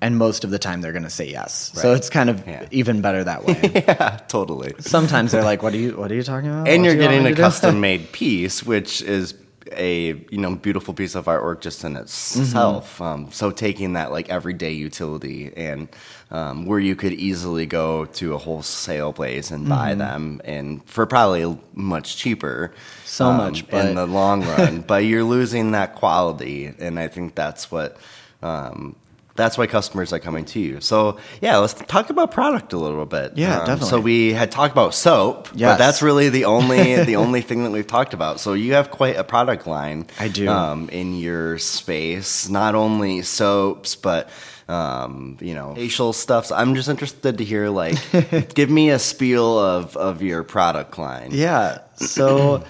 and 0.00 0.16
most 0.16 0.44
of 0.44 0.50
the 0.50 0.60
time 0.60 0.80
they're 0.80 0.92
going 0.92 1.02
to 1.02 1.10
say 1.10 1.28
yes. 1.28 1.72
So 1.74 1.92
it's 1.92 2.08
kind 2.08 2.30
of 2.30 2.46
Yeah. 2.46 2.66
even 2.70 3.00
better 3.00 3.24
that 3.24 3.44
way. 3.44 3.58
yeah, 3.74 4.20
totally. 4.28 4.72
Sometimes 4.78 5.32
they're 5.32 5.42
like, 5.42 5.62
"What 5.64 5.74
are 5.74 5.78
you? 5.78 5.96
What 5.96 6.12
are 6.12 6.14
you 6.14 6.22
talking 6.22 6.48
about?" 6.50 6.68
and 6.68 6.82
What 6.82 6.86
you're 6.86 6.94
do 6.94 7.02
you 7.02 7.08
want 7.08 7.22
getting 7.24 7.32
a 7.32 7.36
custom 7.36 7.80
made 7.80 8.12
piece, 8.12 8.62
which 8.62 9.02
is 9.02 9.34
a 9.72 10.14
you 10.30 10.38
know 10.38 10.54
beautiful 10.54 10.94
piece 10.94 11.14
of 11.14 11.26
artwork 11.26 11.60
just 11.60 11.84
in 11.84 11.96
itself. 11.96 12.94
Mm-hmm. 12.94 13.02
Um, 13.02 13.32
so 13.32 13.50
taking 13.50 13.94
that 13.94 14.10
like 14.10 14.28
everyday 14.28 14.72
utility 14.72 15.52
and 15.56 15.88
um, 16.30 16.66
where 16.66 16.78
you 16.78 16.94
could 16.96 17.12
easily 17.12 17.66
go 17.66 18.04
to 18.06 18.34
a 18.34 18.38
wholesale 18.38 19.12
place 19.12 19.50
and 19.50 19.68
buy 19.68 19.90
Mm-hmm. 19.90 19.98
them, 19.98 20.40
and 20.44 20.84
for 20.84 21.06
probably 21.06 21.58
much 21.74 22.16
cheaper. 22.16 22.72
So 23.04 23.26
um, 23.26 23.36
much, 23.38 23.68
but- 23.68 23.86
in 23.86 23.94
the 23.94 24.06
long 24.06 24.42
run, 24.42 24.80
but 24.82 25.04
you're 25.04 25.24
losing 25.24 25.72
that 25.72 25.94
quality, 25.94 26.72
and 26.78 26.98
I 26.98 27.08
think 27.08 27.34
that's 27.34 27.70
what. 27.70 27.96
Um, 28.42 28.94
that's 29.38 29.56
why 29.56 29.66
customers 29.66 30.12
are 30.12 30.18
coming 30.18 30.44
to 30.44 30.60
you. 30.60 30.80
So 30.82 31.16
yeah, 31.40 31.56
let's 31.56 31.72
talk 31.72 32.10
about 32.10 32.30
product 32.30 32.74
a 32.74 32.76
little 32.78 33.06
bit. 33.06 33.32
Yeah, 33.36 33.60
Um, 33.60 33.66
definitely. 33.66 33.88
So 33.88 34.00
we 34.00 34.32
had 34.34 34.50
talked 34.50 34.72
about 34.72 34.92
soap, 34.94 35.48
but 35.70 35.78
that's 35.78 36.02
really 36.02 36.28
the 36.28 36.44
only 36.44 37.02
the 37.10 37.16
only 37.16 37.40
thing 37.40 37.62
that 37.64 37.70
we've 37.70 37.86
talked 37.86 38.12
about. 38.12 38.40
So 38.40 38.52
you 38.52 38.74
have 38.74 38.90
quite 38.90 39.16
a 39.16 39.24
product 39.24 39.66
line. 39.66 40.06
I 40.20 40.28
do. 40.28 40.48
um, 40.48 40.88
in 40.90 41.16
your 41.18 41.56
space. 41.58 42.50
Not 42.50 42.74
only 42.74 43.22
soaps, 43.22 43.94
but 43.96 44.28
um, 44.68 45.38
you 45.40 45.54
know 45.54 45.74
facial 45.74 46.12
stuff. 46.12 46.46
So 46.46 46.54
I'm 46.54 46.74
just 46.74 46.88
interested 46.90 47.38
to 47.38 47.44
hear 47.44 47.70
like, 47.70 47.96
give 48.54 48.68
me 48.68 48.90
a 48.90 48.98
spiel 48.98 49.58
of 49.58 49.96
of 49.96 50.20
your 50.20 50.42
product 50.44 50.98
line. 50.98 51.30
Yeah. 51.32 51.78
So, 51.96 52.64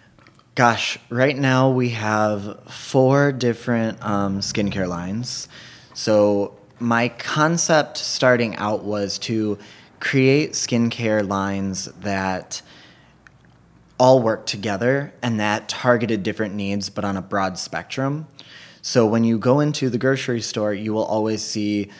gosh, 0.54 0.98
right 1.10 1.36
now 1.36 1.70
we 1.70 1.90
have 1.90 2.60
four 2.70 3.32
different 3.32 4.02
um, 4.04 4.40
skincare 4.40 4.88
lines. 4.88 5.48
So, 5.94 6.58
my 6.80 7.08
concept 7.08 7.96
starting 7.96 8.56
out 8.56 8.84
was 8.84 9.18
to 9.20 9.58
create 10.00 10.52
skincare 10.52 11.26
lines 11.26 11.86
that 12.00 12.60
all 13.98 14.20
work 14.20 14.44
together 14.44 15.14
and 15.22 15.38
that 15.38 15.68
targeted 15.68 16.24
different 16.24 16.54
needs, 16.54 16.90
but 16.90 17.04
on 17.04 17.16
a 17.16 17.22
broad 17.22 17.58
spectrum. 17.58 18.26
So, 18.82 19.06
when 19.06 19.22
you 19.22 19.38
go 19.38 19.60
into 19.60 19.88
the 19.88 19.96
grocery 19.98 20.40
store, 20.40 20.74
you 20.74 20.92
will 20.92 21.04
always 21.04 21.42
see 21.42 21.90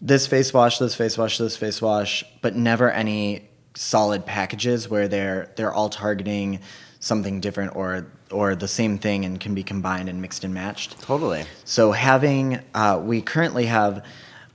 this 0.00 0.26
face 0.26 0.52
wash, 0.52 0.78
this 0.78 0.96
face 0.96 1.16
wash, 1.16 1.38
this 1.38 1.56
face 1.56 1.80
wash, 1.80 2.24
but 2.42 2.56
never 2.56 2.90
any 2.90 3.48
solid 3.76 4.26
packages 4.26 4.88
where 4.88 5.08
they're 5.08 5.52
they're 5.56 5.72
all 5.72 5.88
targeting 5.88 6.60
something 7.00 7.40
different 7.40 7.76
or 7.76 8.06
or 8.34 8.54
the 8.54 8.68
same 8.68 8.98
thing 8.98 9.24
and 9.24 9.40
can 9.40 9.54
be 9.54 9.62
combined 9.62 10.08
and 10.08 10.20
mixed 10.20 10.44
and 10.44 10.52
matched. 10.52 11.00
Totally. 11.00 11.44
So 11.64 11.92
having 11.92 12.60
uh, 12.74 13.00
we 13.02 13.22
currently 13.22 13.66
have 13.66 14.04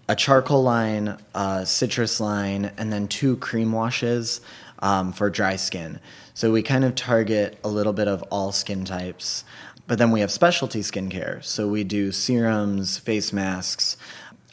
a 0.08 0.16
charcoal 0.16 0.64
line, 0.64 1.18
a 1.36 1.66
citrus 1.66 2.20
line, 2.20 2.72
and 2.78 2.92
then 2.92 3.08
two 3.08 3.38
cream 3.38 3.72
washes 3.72 4.42
um, 4.80 5.14
for 5.14 5.30
dry 5.30 5.56
skin. 5.56 6.00
So 6.34 6.52
we 6.52 6.64
kind 6.64 6.84
of 6.84 6.96
target 6.96 7.60
a 7.64 7.70
little 7.70 7.94
bit 7.94 8.08
of 8.08 8.24
all 8.32 8.52
skin 8.52 8.86
types. 8.86 9.44
But 9.88 9.98
then 9.98 10.12
we 10.12 10.20
have 10.22 10.32
specialty 10.32 10.82
skincare. 10.82 11.44
So 11.44 11.68
we 11.68 11.84
do 11.84 12.12
serums, 12.12 12.98
face 12.98 13.34
masks, 13.34 13.98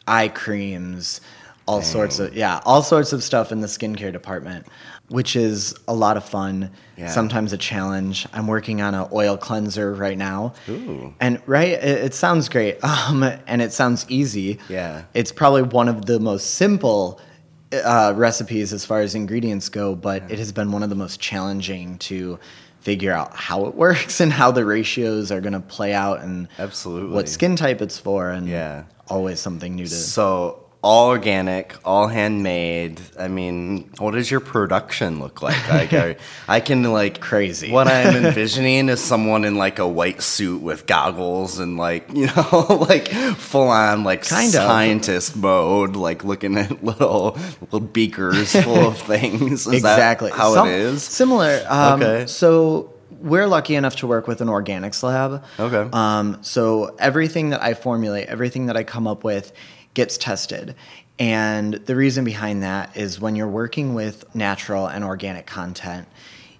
eye 0.07 0.29
creams, 0.29 1.21
all 1.67 1.81
sorts 1.81 2.19
of 2.19 2.35
yeah, 2.35 2.59
all 2.65 2.81
sorts 2.81 3.13
of 3.13 3.21
stuff 3.23 3.51
in 3.51 3.59
the 3.61 3.67
skincare 3.67 4.11
department, 4.11 4.65
which 5.09 5.35
is 5.35 5.75
a 5.87 5.93
lot 5.93 6.17
of 6.17 6.23
fun. 6.27 6.71
Yeah. 6.95 7.09
Sometimes 7.09 7.53
a 7.53 7.57
challenge. 7.57 8.25
I'm 8.33 8.47
working 8.47 8.81
on 8.81 8.95
an 8.95 9.07
oil 9.11 9.37
cleanser 9.37 9.93
right 9.93 10.17
now, 10.17 10.53
Ooh. 10.69 11.13
and 11.19 11.41
right, 11.45 11.69
it, 11.73 11.83
it 12.05 12.13
sounds 12.13 12.49
great, 12.49 12.83
um, 12.83 13.23
and 13.23 13.61
it 13.61 13.73
sounds 13.73 14.05
easy. 14.09 14.59
Yeah. 14.69 15.03
it's 15.13 15.31
probably 15.31 15.63
one 15.63 15.87
of 15.89 16.05
the 16.05 16.19
most 16.19 16.55
simple 16.55 17.19
uh, 17.73 18.13
recipes 18.15 18.71
as 18.73 18.85
far 18.85 19.01
as 19.01 19.13
ingredients 19.13 19.67
go, 19.69 19.93
but 19.93 20.23
it 20.31 20.39
has 20.39 20.51
been 20.53 20.71
one 20.71 20.83
of 20.83 20.89
the 20.89 20.95
most 20.95 21.19
challenging 21.19 21.97
to 21.99 22.39
figure 22.79 23.11
out 23.11 23.35
how 23.35 23.65
it 23.65 23.75
works 23.85 24.21
and 24.21 24.31
how 24.31 24.51
the 24.51 24.63
ratios 24.65 25.31
are 25.33 25.41
going 25.41 25.51
to 25.53 25.59
play 25.59 25.93
out 25.93 26.21
and 26.21 26.47
Absolutely. 26.57 27.13
what 27.13 27.27
skin 27.27 27.57
type 27.57 27.81
it's 27.81 27.99
for 27.99 28.29
and 28.29 28.47
Yeah. 28.47 28.83
always 29.09 29.41
something 29.41 29.75
new 29.75 29.83
to 29.85 29.89
So 29.93 30.63
all 30.83 31.07
organic, 31.09 31.75
all 31.83 32.07
handmade. 32.07 33.01
I 33.19 33.27
mean, 33.27 33.89
what 33.97 34.11
does 34.11 34.29
your 34.29 34.39
production 34.39 35.19
look 35.19 35.41
like? 35.41 35.67
Like, 35.69 35.91
I, 35.93 36.15
I 36.47 36.59
can 36.59 36.83
like 36.83 37.19
Crazy. 37.19 37.71
What 37.71 37.87
I'm 37.87 38.15
envisioning 38.25 38.87
is 38.89 39.01
someone 39.03 39.43
in 39.43 39.55
like 39.55 39.79
a 39.79 39.87
white 39.87 40.21
suit 40.21 40.61
with 40.61 40.85
goggles 40.85 41.59
and 41.59 41.77
like 41.77 42.09
you 42.13 42.27
know 42.27 42.67
like 42.89 43.07
full 43.07 43.67
on 43.69 44.03
like 44.03 44.23
Kind 44.27 44.47
of. 44.49 44.53
scientist 44.53 45.35
mode, 45.35 45.95
like 45.95 46.23
looking 46.23 46.57
at 46.57 46.83
little 46.83 47.37
little 47.61 47.79
beakers 47.79 48.51
full 48.63 48.87
of 48.89 48.97
things. 48.97 49.65
Is 49.67 49.73
exactly 49.73 50.29
that 50.29 50.37
how 50.37 50.53
Some- 50.53 50.67
it 50.69 50.73
is? 50.75 51.03
similar 51.03 51.65
um, 51.67 52.01
Okay. 52.01 52.27
so 52.27 52.93
we're 53.19 53.47
lucky 53.47 53.73
enough 53.75 53.95
to 53.97 54.07
work 54.07 54.27
with 54.27 54.41
an 54.41 54.47
organics 54.47 55.01
lab 55.01 55.43
Okay. 55.59 55.89
um, 55.91 56.37
so 56.43 56.95
everything 56.99 57.49
that 57.49 57.63
i 57.63 57.73
formulate 57.73 58.27
everything 58.27 58.67
that 58.67 58.77
i 58.77 58.83
come 58.83 59.07
up 59.07 59.23
with 59.23 59.51
gets 59.97 60.17
tested 60.17 60.75
and 61.19 61.73
the 61.73 61.95
reason 61.95 62.23
behind 62.23 62.61
that 62.61 62.95
is 62.95 63.19
when 63.19 63.35
you're 63.35 63.47
working 63.47 63.95
with 63.95 64.23
natural 64.35 64.87
and 64.87 65.03
organic 65.03 65.45
content 65.45 66.07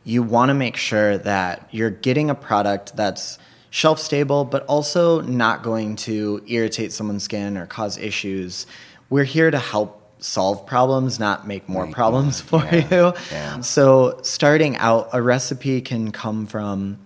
you 0.03 0.23
want 0.23 0.49
to 0.49 0.53
make 0.53 0.75
sure 0.75 1.17
that 1.17 1.67
you're 1.71 1.89
getting 1.89 2.29
a 2.29 2.35
product 2.35 2.95
that's 2.95 3.37
shelf 3.69 3.99
stable 3.99 4.43
but 4.43 4.65
also 4.65 5.21
not 5.21 5.63
going 5.63 5.95
to 5.95 6.43
irritate 6.47 6.91
someone's 6.91 7.23
skin 7.23 7.57
or 7.57 7.65
cause 7.67 7.97
issues 7.97 8.65
we're 9.09 9.23
here 9.23 9.51
to 9.51 9.59
help 9.59 9.97
solve 10.19 10.65
problems 10.65 11.19
not 11.19 11.47
make 11.47 11.67
more 11.69 11.85
Make 11.85 11.95
problems 11.95 12.51
more, 12.51 12.61
for 12.61 12.75
yeah, 12.75 12.87
you 12.91 13.13
yeah. 13.31 13.59
so 13.61 14.19
starting 14.23 14.77
out, 14.77 15.09
a 15.13 15.21
recipe 15.21 15.81
can 15.81 16.11
come 16.11 16.47
from. 16.47 16.99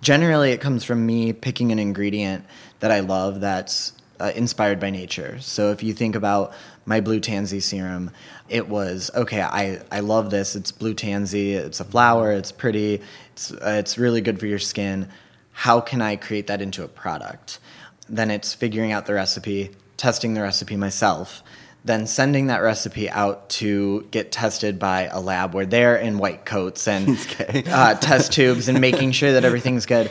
Generally, 0.00 0.52
it 0.52 0.60
comes 0.60 0.84
from 0.84 1.04
me 1.06 1.32
picking 1.32 1.72
an 1.72 1.78
ingredient 1.78 2.44
that 2.80 2.90
I 2.90 3.00
love 3.00 3.40
that's 3.40 3.92
uh, 4.20 4.32
inspired 4.34 4.80
by 4.80 4.90
nature. 4.90 5.38
So 5.40 5.70
if 5.70 5.82
you 5.82 5.92
think 5.92 6.14
about 6.14 6.52
my 6.86 7.00
blue 7.00 7.20
tansy 7.20 7.60
serum, 7.60 8.10
it 8.48 8.68
was 8.68 9.10
okay. 9.14 9.40
I 9.42 9.80
I 9.90 10.00
love 10.00 10.30
this. 10.30 10.56
It's 10.56 10.72
blue 10.72 10.94
tansy. 10.94 11.54
It's 11.54 11.80
a 11.80 11.84
flower. 11.84 12.32
It's 12.32 12.52
pretty. 12.52 13.00
It's 13.32 13.52
uh, 13.52 13.76
it's 13.78 13.98
really 13.98 14.20
good 14.20 14.38
for 14.38 14.46
your 14.46 14.58
skin. 14.58 15.08
How 15.52 15.80
can 15.80 16.02
I 16.02 16.16
create 16.16 16.48
that 16.48 16.60
into 16.60 16.84
a 16.84 16.88
product? 16.88 17.60
Then 18.08 18.30
it's 18.30 18.52
figuring 18.54 18.92
out 18.92 19.06
the 19.06 19.14
recipe, 19.14 19.70
testing 19.96 20.34
the 20.34 20.42
recipe 20.42 20.76
myself 20.76 21.42
then 21.84 22.06
sending 22.06 22.46
that 22.46 22.62
recipe 22.62 23.10
out 23.10 23.48
to 23.50 24.06
get 24.10 24.32
tested 24.32 24.78
by 24.78 25.02
a 25.02 25.20
lab 25.20 25.54
where 25.54 25.66
they're 25.66 25.96
in 25.96 26.16
white 26.16 26.46
coats 26.46 26.88
and 26.88 27.10
uh, 27.68 27.94
test 27.96 28.32
tubes 28.32 28.68
and 28.68 28.80
making 28.80 29.12
sure 29.12 29.32
that 29.32 29.44
everything's 29.44 29.84
good. 29.84 30.10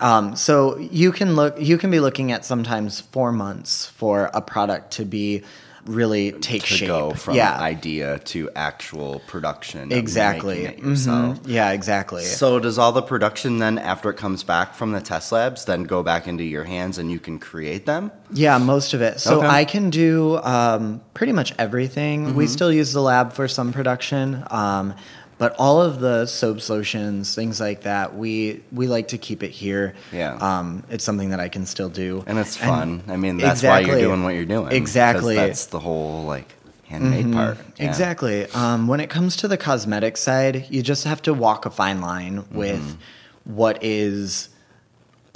Um, 0.00 0.36
so 0.36 0.76
you 0.78 1.12
can 1.12 1.36
look, 1.36 1.60
you 1.60 1.78
can 1.78 1.90
be 1.90 2.00
looking 2.00 2.32
at 2.32 2.44
sometimes 2.44 3.00
four 3.00 3.32
months 3.32 3.86
for 3.86 4.30
a 4.34 4.40
product 4.40 4.92
to 4.92 5.04
be 5.04 5.42
really 5.86 6.32
take 6.32 6.62
to 6.62 6.66
shape. 6.66 6.88
go 6.88 7.12
from 7.12 7.36
yeah, 7.36 7.60
idea 7.60 8.18
to 8.18 8.50
actual 8.56 9.20
production. 9.28 9.92
exactly. 9.92 10.64
it 10.64 10.78
yourself. 10.80 11.38
Mhm. 11.38 11.48
Yeah, 11.48 11.70
exactly. 11.70 12.24
So 12.24 12.58
does 12.58 12.76
all 12.76 12.90
the 12.90 13.02
production 13.02 13.58
then, 13.58 13.78
after 13.78 14.10
it 14.10 14.16
comes 14.16 14.42
back 14.42 14.74
from 14.74 14.90
the 14.90 15.00
test 15.00 15.30
labs, 15.30 15.64
then 15.64 15.84
go 15.84 16.02
back 16.02 16.26
into 16.26 16.42
your 16.42 16.64
hands 16.64 16.98
and 16.98 17.08
you 17.08 17.20
can 17.20 17.38
create 17.38 17.86
them? 17.86 18.10
Yeah, 18.32 18.58
most 18.58 18.94
of 18.94 19.00
it. 19.00 19.20
So 19.20 19.38
Okay. 19.38 19.46
I 19.46 19.64
can 19.64 19.90
do 19.90 20.38
um, 20.42 21.00
pretty 21.14 21.32
much 21.32 21.54
everything. 21.56 22.26
Mm-hmm. 22.26 22.36
We 22.36 22.48
still 22.48 22.72
use 22.72 22.92
the 22.92 23.00
lab 23.02 23.32
for 23.32 23.46
some 23.46 23.72
production, 23.72 24.42
um, 24.50 24.92
but 25.38 25.54
all 25.58 25.82
of 25.82 26.00
the 26.00 26.26
soaps, 26.26 26.70
lotions, 26.70 27.34
things 27.34 27.60
like 27.60 27.82
that, 27.82 28.16
we 28.16 28.62
we 28.72 28.86
like 28.86 29.08
to 29.08 29.18
keep 29.18 29.42
it 29.42 29.50
here. 29.50 29.94
Yeah. 30.12 30.34
um, 30.36 30.82
it's 30.90 31.04
something 31.04 31.30
that 31.30 31.40
I 31.40 31.48
can 31.48 31.66
still 31.66 31.88
do, 31.88 32.24
And 32.26 32.38
it's 32.38 32.56
fun. 32.56 33.02
I 33.08 33.16
mean, 33.16 33.36
that's 33.36 33.62
why 33.62 33.80
you're 33.80 33.98
doing 33.98 34.22
what 34.22 34.34
you're 34.34 34.44
doing. 34.44 34.72
Exactly. 34.72 35.34
That's 35.36 35.66
the 35.66 35.80
whole 35.80 36.24
like 36.24 36.54
handmade 36.84 37.32
part. 37.32 37.58
Yeah. 37.78 37.86
Exactly. 37.88 38.46
Um, 38.52 38.86
when 38.88 39.00
it 39.00 39.10
comes 39.10 39.36
to 39.36 39.48
the 39.48 39.56
cosmetic 39.56 40.16
side, 40.16 40.66
you 40.70 40.82
just 40.82 41.04
have 41.04 41.20
to 41.22 41.34
walk 41.34 41.66
a 41.66 41.70
fine 41.70 42.00
line 42.00 42.42
Mm-hmm. 42.42 42.56
with 42.58 42.96
what 43.44 43.78
is 43.82 44.48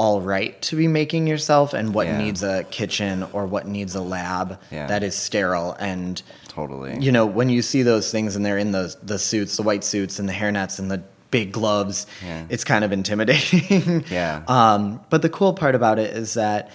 all 0.01 0.23
right 0.23 0.63
to 0.63 0.77
be 0.77 0.89
making 0.89 1.27
yourself 1.27 1.75
and 1.75 1.93
what 1.93 2.07
Yeah. 2.07 2.17
needs 2.17 2.43
a 2.43 2.65
kitchen 2.65 3.23
or 3.35 3.45
what 3.45 3.67
needs 3.67 3.95
a 3.95 4.01
lab 4.01 4.59
Yeah. 4.71 4.87
that 4.87 5.03
is 5.03 5.15
sterile 5.15 5.77
and 5.79 6.23
Totally. 6.49 6.97
you 6.99 7.13
know 7.13 7.27
when 7.27 7.51
you 7.51 7.61
see 7.61 7.83
those 7.83 8.11
things 8.11 8.35
and 8.35 8.43
they're 8.47 8.57
in 8.57 8.73
the 8.73 8.97
the 9.03 9.19
suits 9.19 9.59
the 9.59 9.63
white 9.63 9.85
suits 9.85 10.19
and 10.19 10.27
the 10.27 10.33
hairnets 10.33 10.79
and 10.79 10.91
the 10.91 11.03
big 11.31 11.53
gloves 11.53 12.07
Yeah. 12.27 12.45
it's 12.49 12.65
kind 12.65 12.83
of 12.83 12.93
intimidating 12.93 14.03
Yeah. 14.11 14.41
um, 14.49 15.01
but 15.11 15.21
the 15.21 15.29
cool 15.29 15.53
part 15.53 15.75
about 15.75 15.99
it 15.99 16.17
is 16.17 16.33
that 16.33 16.71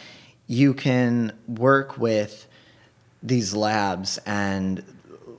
you 0.45 0.75
can 0.75 1.33
work 1.47 1.97
with 1.97 2.47
these 3.23 3.55
labs 3.55 4.19
and 4.27 4.83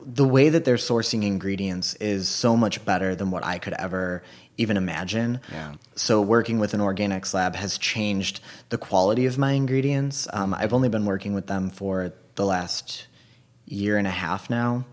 the 0.05 0.27
way 0.27 0.49
that 0.49 0.65
they're 0.65 0.77
sourcing 0.77 1.23
ingredients 1.25 1.95
is 2.01 2.29
so 2.29 2.57
much 2.57 2.85
better 2.85 3.15
than 3.15 3.31
what 3.31 3.45
I 3.45 3.59
could 3.59 3.75
ever 3.79 4.25
even 4.59 4.77
imagine. 4.77 5.41
Yeah. 5.53 5.75
So 5.95 6.21
working 6.21 6.59
with 6.59 6.75
an 6.75 6.81
organics 6.81 7.35
lab 7.35 7.57
has 7.57 7.79
changed 7.79 8.41
the 8.71 8.79
quality 8.79 9.27
of 9.27 9.39
my 9.39 9.53
ingredients. 9.53 10.27
Um, 10.33 10.55
I've 10.55 10.73
only 10.73 10.89
been 10.89 11.05
working 11.05 11.35
with 11.35 11.47
them 11.47 11.71
for 11.71 12.13
the 12.37 12.45
last 12.45 13.07
year 13.67 13.99
and 13.99 14.07
a 14.07 14.11
half 14.11 14.49
now. 14.49 14.85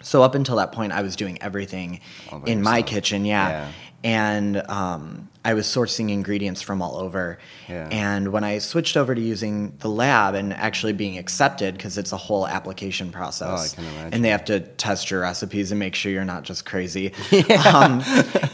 So 0.00 0.22
up 0.22 0.34
until 0.34 0.56
that 0.56 0.72
point, 0.72 0.92
I 0.92 1.02
was 1.02 1.16
doing 1.16 1.42
everything 1.42 2.00
in 2.46 2.62
my 2.62 2.82
kitchen, 2.82 3.24
yeah. 3.24 3.48
Yeah. 3.48 3.72
And 4.04 4.62
um, 4.70 5.28
I 5.44 5.54
was 5.54 5.66
sourcing 5.66 6.10
ingredients 6.10 6.62
from 6.62 6.80
all 6.80 6.98
over. 6.98 7.38
Yeah. 7.68 7.88
And 7.90 8.28
when 8.32 8.44
I 8.44 8.58
switched 8.58 8.96
over 8.96 9.12
to 9.12 9.20
using 9.20 9.76
the 9.80 9.88
lab 9.88 10.34
and 10.36 10.52
actually 10.52 10.92
being 10.92 11.18
accepted, 11.18 11.74
because 11.76 11.98
it's 11.98 12.12
a 12.12 12.16
whole 12.16 12.46
application 12.46 13.10
process, 13.10 13.48
Oh, 13.76 13.82
I 13.82 13.82
can 13.84 13.92
imagine. 13.92 14.14
and 14.14 14.24
they 14.24 14.28
have 14.28 14.44
to 14.46 14.60
test 14.60 15.10
your 15.10 15.22
recipes 15.22 15.72
and 15.72 15.78
make 15.80 15.96
sure 15.96 16.12
you're 16.12 16.24
not 16.24 16.44
just 16.44 16.64
crazy. 16.64 17.12
Um, 17.66 18.02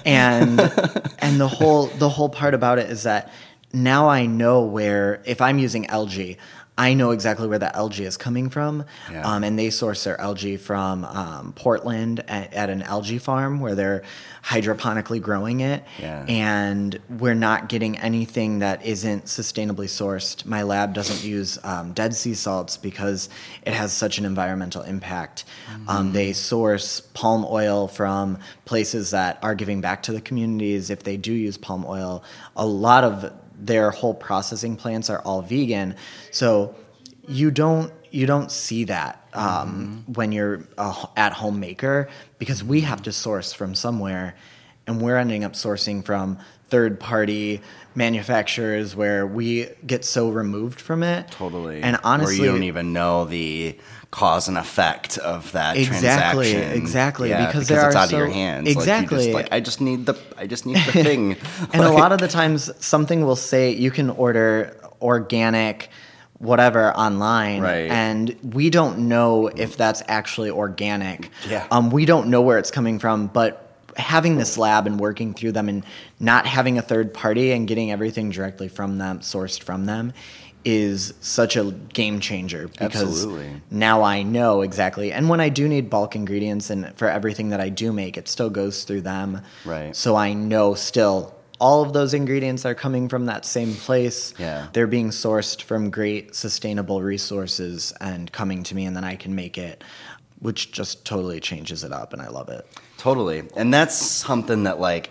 and 0.06 0.60
and 1.18 1.40
the 1.40 1.48
whole 1.48 1.86
the 1.86 2.08
whole 2.08 2.28
part 2.28 2.54
about 2.54 2.78
it 2.78 2.90
is 2.90 3.02
that 3.04 3.30
now 3.72 4.08
I 4.08 4.26
know 4.26 4.62
where 4.62 5.20
if 5.26 5.40
I'm 5.40 5.58
using 5.58 5.86
algae, 5.86 6.38
I 6.76 6.94
know 6.94 7.12
exactly 7.12 7.46
where 7.46 7.60
the 7.60 7.74
algae 7.74 8.04
is 8.04 8.16
coming 8.16 8.50
from. 8.50 8.84
Yeah. 9.10 9.22
Um, 9.22 9.44
and 9.44 9.56
they 9.56 9.70
source 9.70 10.02
their 10.02 10.20
algae 10.20 10.56
from 10.56 11.04
um, 11.04 11.52
Portland 11.52 12.24
at, 12.26 12.52
at 12.52 12.68
an 12.68 12.82
algae 12.82 13.18
farm 13.18 13.60
where 13.60 13.76
they're 13.76 14.02
hydroponically 14.42 15.22
growing 15.22 15.60
it. 15.60 15.84
Yeah. 16.00 16.24
And 16.26 17.00
we're 17.08 17.34
not 17.34 17.68
getting 17.68 17.96
anything 17.98 18.58
that 18.58 18.84
isn't 18.84 19.26
sustainably 19.26 19.86
sourced. 19.86 20.44
My 20.44 20.62
lab 20.62 20.94
doesn't 20.94 21.22
use 21.22 21.58
um, 21.62 21.92
dead 21.92 22.14
sea 22.14 22.34
salts 22.34 22.76
because 22.76 23.28
it 23.62 23.72
has 23.72 23.92
such 23.92 24.18
an 24.18 24.24
environmental 24.24 24.82
impact. 24.82 25.44
Um, 25.86 26.12
they 26.12 26.32
source 26.32 27.00
palm 27.00 27.46
oil 27.48 27.86
from 27.86 28.38
places 28.64 29.12
that 29.12 29.38
are 29.42 29.54
giving 29.54 29.80
back 29.80 30.02
to 30.04 30.12
the 30.12 30.20
communities 30.20 30.90
if 30.90 31.04
they 31.04 31.16
do 31.16 31.32
use 31.32 31.56
palm 31.56 31.84
oil. 31.86 32.24
A 32.56 32.66
lot 32.66 33.04
of 33.04 33.32
their 33.58 33.90
whole 33.90 34.14
processing 34.14 34.76
plants 34.76 35.10
are 35.10 35.20
all 35.20 35.42
vegan. 35.42 35.96
So 36.30 36.74
you 37.28 37.50
don't 37.50 37.92
you 38.10 38.26
don't 38.26 38.50
see 38.50 38.84
that 38.84 39.26
um, 39.32 40.04
when 40.06 40.30
you're 40.30 40.68
a 40.78 40.94
at 41.16 41.32
home 41.32 41.58
maker 41.58 42.08
because 42.38 42.62
we 42.62 42.82
have 42.82 43.02
to 43.02 43.12
source 43.12 43.52
from 43.52 43.74
somewhere, 43.74 44.36
and 44.86 45.00
we're 45.00 45.16
ending 45.16 45.44
up 45.44 45.54
sourcing 45.54 46.04
from 46.04 46.38
third 46.68 46.98
party 46.98 47.60
manufacturers 47.94 48.96
where 48.96 49.26
we 49.26 49.68
get 49.86 50.04
so 50.04 50.28
removed 50.30 50.80
from 50.80 51.02
it. 51.02 51.30
Totally. 51.30 51.82
And 51.82 51.98
honestly, 52.04 52.40
where 52.40 52.46
you 52.46 52.52
don't 52.52 52.62
even 52.64 52.92
know 52.92 53.24
the 53.24 53.78
cause 54.14 54.46
and 54.46 54.56
effect 54.56 55.18
of 55.18 55.50
that 55.52 55.76
Exactly, 55.76 56.52
transaction. 56.52 56.78
exactly, 56.82 57.28
Yeah, 57.30 57.46
because 57.46 57.66
because, 57.66 57.68
there 57.68 57.86
it's 57.88 57.96
are 57.96 57.98
out 57.98 58.04
of 58.12 58.12
your 58.12 58.28
so- 58.28 58.32
hands. 58.32 58.68
Like, 58.68 58.76
Exactly. 58.76 59.18
just, 59.24 59.34
like 59.34 59.48
I 59.50 59.58
just 59.58 59.80
need 59.80 60.06
the 60.06 60.14
I 60.38 60.46
just 60.46 60.66
need 60.66 60.76
the 60.76 60.92
thing. 61.08 61.36
and 61.72 61.82
a 61.82 61.90
lot 61.90 62.12
of 62.12 62.20
the 62.20 62.28
times 62.28 62.70
something 62.78 63.26
will 63.26 63.34
say 63.34 63.70
you 63.72 63.90
can 63.90 64.10
order 64.10 64.76
organic 65.02 65.88
whatever 66.38 66.92
online 66.96 67.60
Right. 67.62 67.90
and 67.90 68.36
we 68.54 68.70
don't 68.70 69.08
know 69.08 69.48
if 69.48 69.76
that's 69.76 70.02
actually 70.06 70.50
organic 70.50 71.30
Yeah. 71.48 71.66
um, 71.72 71.90
we 71.90 72.04
don't 72.06 72.28
know 72.28 72.42
where 72.42 72.58
it's 72.58 72.70
coming 72.70 72.98
from 73.00 73.26
but 73.28 73.60
having 73.96 74.36
this 74.38 74.56
lab 74.58 74.86
and 74.86 74.98
working 75.00 75.34
through 75.34 75.52
them 75.52 75.68
and 75.68 75.84
not 76.20 76.46
having 76.46 76.78
a 76.78 76.82
third 76.82 77.14
party 77.14 77.50
and 77.52 77.66
getting 77.68 77.90
everything 77.90 78.30
directly 78.30 78.68
from 78.68 78.98
them 78.98 79.20
sourced 79.20 79.60
from 79.62 79.86
them 79.86 80.12
is 80.64 81.14
such 81.20 81.56
a 81.56 81.70
game 81.70 82.20
changer 82.20 82.68
because 82.68 83.02
Absolutely. 83.02 83.60
now 83.70 84.02
I 84.02 84.22
know 84.22 84.62
exactly. 84.62 85.12
And 85.12 85.28
when 85.28 85.40
I 85.40 85.48
do 85.48 85.68
need 85.68 85.90
bulk 85.90 86.16
ingredients 86.16 86.70
and 86.70 86.94
for 86.96 87.08
everything 87.08 87.50
that 87.50 87.60
I 87.60 87.68
do 87.68 87.92
make, 87.92 88.16
it 88.16 88.28
still 88.28 88.50
goes 88.50 88.84
through 88.84 89.02
them. 89.02 89.42
Right. 89.64 89.94
So 89.94 90.16
I 90.16 90.32
know 90.32 90.74
still 90.74 91.34
all 91.60 91.82
of 91.82 91.92
those 91.92 92.14
ingredients 92.14 92.64
are 92.64 92.74
coming 92.74 93.08
from 93.08 93.26
that 93.26 93.44
same 93.44 93.74
place. 93.74 94.34
Yeah. 94.38 94.68
They're 94.72 94.86
being 94.86 95.10
sourced 95.10 95.62
from 95.62 95.90
great 95.90 96.34
sustainable 96.34 97.02
resources 97.02 97.92
and 98.00 98.30
coming 98.32 98.62
to 98.64 98.74
me 98.74 98.86
and 98.86 98.96
then 98.96 99.04
I 99.04 99.16
can 99.16 99.34
make 99.34 99.58
it, 99.58 99.84
which 100.40 100.72
just 100.72 101.04
totally 101.04 101.40
changes 101.40 101.84
it 101.84 101.92
up 101.92 102.12
and 102.12 102.20
I 102.20 102.28
love 102.28 102.48
it. 102.48 102.66
Totally. 102.98 103.44
And 103.56 103.72
that's 103.72 103.94
something 103.94 104.64
that 104.64 104.80
like 104.80 105.10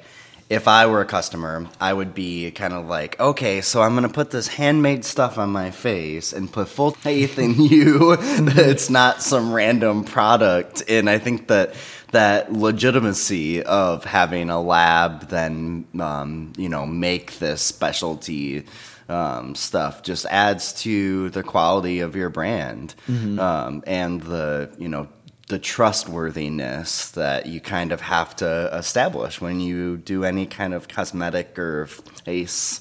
if 0.50 0.68
I 0.68 0.86
were 0.86 1.02
a 1.02 1.06
customer, 1.06 1.68
I 1.80 1.94
would 1.94 2.14
be 2.14 2.52
kind 2.52 2.74
of 2.74 2.88
like, 2.88 3.20
okay, 3.20 3.62
so 3.62 3.82
I'm 3.82 3.96
gonna 3.96 4.10
put 4.10 4.32
this 4.32 4.48
handmade 4.48 5.06
stuff 5.06 5.38
on 5.38 5.50
my 5.50 5.72
face 5.72 6.34
and 6.34 6.52
put 6.52 6.68
full 6.68 6.92
faith 6.92 7.40
in 7.40 7.56
you 7.62 8.16
that 8.18 8.58
it's 8.58 8.90
not 8.90 9.22
some 9.22 9.54
random 9.54 10.04
product. 10.04 10.84
And 10.90 11.10
I 11.10 11.18
think 11.18 11.48
that 11.48 11.74
that 12.12 12.54
legitimacy 12.54 13.64
of 13.64 14.06
having 14.06 14.50
a 14.50 14.62
lab 14.62 15.30
then 15.30 15.86
um, 16.00 16.54
you 16.58 16.70
know 16.70 16.86
make 16.86 17.40
this 17.40 17.62
specialty 17.62 18.66
um, 19.10 19.56
stuff 19.56 20.04
just 20.04 20.26
adds 20.28 20.74
to 20.84 21.30
the 21.32 21.44
quality 21.44 22.00
of 22.00 22.16
your 22.16 22.30
brand 22.30 22.94
um, 23.40 23.84
and 23.86 24.22
the 24.22 24.72
you 24.78 24.88
know 24.88 25.08
the 25.48 25.60
trustworthiness 25.60 27.10
that 27.12 27.46
you 27.48 27.60
kind 27.60 27.92
of 27.92 28.02
have 28.02 28.36
to 28.38 28.70
establish 28.74 29.42
when 29.42 29.60
you 29.60 29.98
do 29.98 30.24
any 30.24 30.46
kind 30.46 30.74
of 30.74 30.88
cosmetic 30.88 31.58
or 31.60 31.88
face 31.88 32.80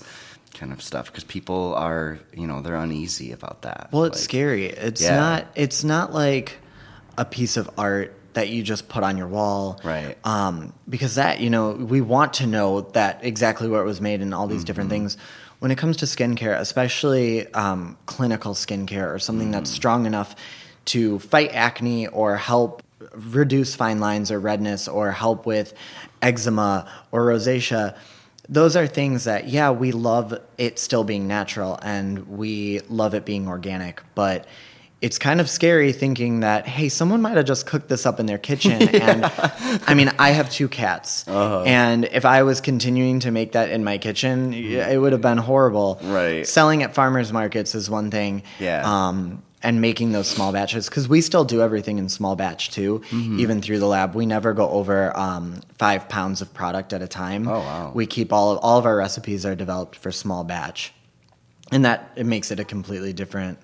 kind 0.55 0.73
of 0.73 0.83
stuff 0.83 1.07
because 1.07 1.25
people 1.25 1.75
are 1.75 2.19
you 2.35 2.47
know 2.47 2.61
they're 2.61 2.77
uneasy 2.77 3.33
about 3.33 3.63
that 3.63 3.89
Well, 3.91 4.05
it's 4.05 4.19
Like, 4.19 4.25
scary. 4.25 4.67
It's 4.67 5.01
Yeah. 5.03 5.17
not. 5.17 5.47
It's 5.55 5.83
not 5.83 6.13
like 6.13 6.59
a 7.19 7.25
piece 7.25 7.57
of 7.57 7.69
art 7.79 8.15
that 8.35 8.49
you 8.49 8.63
just 8.63 8.89
put 8.89 9.03
on 9.03 9.17
your 9.19 9.27
wall, 9.29 9.81
Right. 9.85 10.17
Um, 10.25 10.73
because 10.89 11.17
that 11.17 11.41
you 11.41 11.51
know 11.51 11.73
we 11.73 12.01
want 12.01 12.35
to 12.35 12.47
know 12.47 12.83
that 12.93 13.21
exactly 13.25 13.69
where 13.69 13.81
it 13.83 13.87
was 13.87 14.01
made 14.01 14.21
and 14.23 14.35
all 14.35 14.47
these 14.47 14.65
different 14.65 14.89
Mm-hmm. 14.91 15.03
things. 15.09 15.17
When 15.59 15.71
it 15.71 15.79
comes 15.79 15.99
to 15.99 16.07
skincare, 16.07 16.59
especially 16.59 17.53
um, 17.55 17.97
clinical 18.07 18.53
skincare 18.55 19.13
or 19.15 19.19
something 19.19 19.51
that's 19.53 19.71
Mm. 19.71 19.75
strong 19.75 20.07
enough 20.07 20.35
to 20.87 21.19
fight 21.21 21.51
acne 21.55 22.07
or 22.09 22.37
help 22.37 22.83
reduce 23.15 23.75
fine 23.75 24.01
lines 24.01 24.31
or 24.31 24.39
redness 24.41 24.89
or 24.89 25.11
help 25.11 25.45
with 25.47 25.75
eczema 26.23 26.89
or 27.11 27.27
rosacea 27.27 27.97
those 28.49 28.77
are 28.77 28.87
things 28.87 29.25
that 29.25 29.49
yeah 29.49 29.71
we 29.71 29.93
love 29.93 30.39
it 30.59 30.79
still 30.79 31.05
being 31.05 31.27
natural 31.27 31.79
and 31.83 32.27
we 32.29 32.81
love 32.89 33.15
it 33.15 33.25
being 33.25 33.49
organic 33.49 34.03
but 34.15 34.47
it's 35.01 35.19
kind 35.19 35.41
of 35.41 35.51
scary 35.51 35.93
thinking 35.93 36.41
that 36.41 36.67
hey 36.67 36.89
someone 36.89 37.21
might 37.21 37.37
have 37.37 37.45
just 37.45 37.67
cooked 37.67 37.89
this 37.89 38.07
up 38.07 38.21
in 38.21 38.27
their 38.27 38.39
kitchen 38.39 38.81
and 38.95 39.25
i 39.89 39.95
mean 39.95 40.11
i 40.19 40.31
have 40.31 40.49
two 40.49 40.69
cats 40.69 41.27
Uh-huh. 41.27 41.65
and 41.67 42.05
if 42.07 42.25
i 42.25 42.45
was 42.45 42.61
continuing 42.61 43.19
to 43.21 43.31
make 43.33 43.53
that 43.53 43.69
in 43.71 43.83
my 43.83 43.99
kitchen 43.99 44.55
it 44.55 44.97
would 44.97 45.13
have 45.13 45.23
been 45.23 45.39
horrible 45.39 45.99
Right. 46.05 46.47
selling 46.47 46.83
at 46.85 46.95
farmers 46.95 47.33
markets 47.33 47.75
is 47.75 47.91
one 47.91 48.11
thing 48.13 48.43
Yeah. 48.61 48.83
um, 49.09 49.43
and 49.65 49.81
making 49.81 50.13
those 50.13 50.29
small 50.29 50.53
batches 50.53 50.89
because 50.89 51.09
we 51.09 51.21
still 51.21 51.45
do 51.45 51.63
everything 51.63 51.99
in 51.99 52.09
small 52.09 52.35
batch 52.37 52.71
too 52.71 53.01
Mm-hmm. 53.11 53.39
even 53.41 53.63
through 53.63 53.79
the 53.79 53.87
lab 53.87 54.15
we 54.15 54.27
never 54.27 54.53
go 54.53 54.69
over 54.71 55.17
um, 55.17 55.61
five 55.79 56.09
pounds 56.09 56.41
of 56.43 56.53
product 56.53 56.93
at 56.93 57.03
a 57.03 57.09
time 57.09 57.47
Oh, 57.49 57.59
wow. 57.61 57.93
we 57.95 58.07
keep 58.07 58.33
all 58.33 58.53
of, 58.53 58.59
all 58.59 58.79
of 58.79 58.87
our 58.87 58.97
recipes 58.97 59.47
are 59.47 59.55
developed 59.55 59.97
for 59.97 60.11
small 60.13 60.45
batch 60.45 60.93
and 61.71 61.85
that 61.85 62.11
it 62.17 62.27
makes 62.27 62.51
it 62.51 62.59
a 62.61 62.65
completely 62.65 63.13
different 63.13 63.59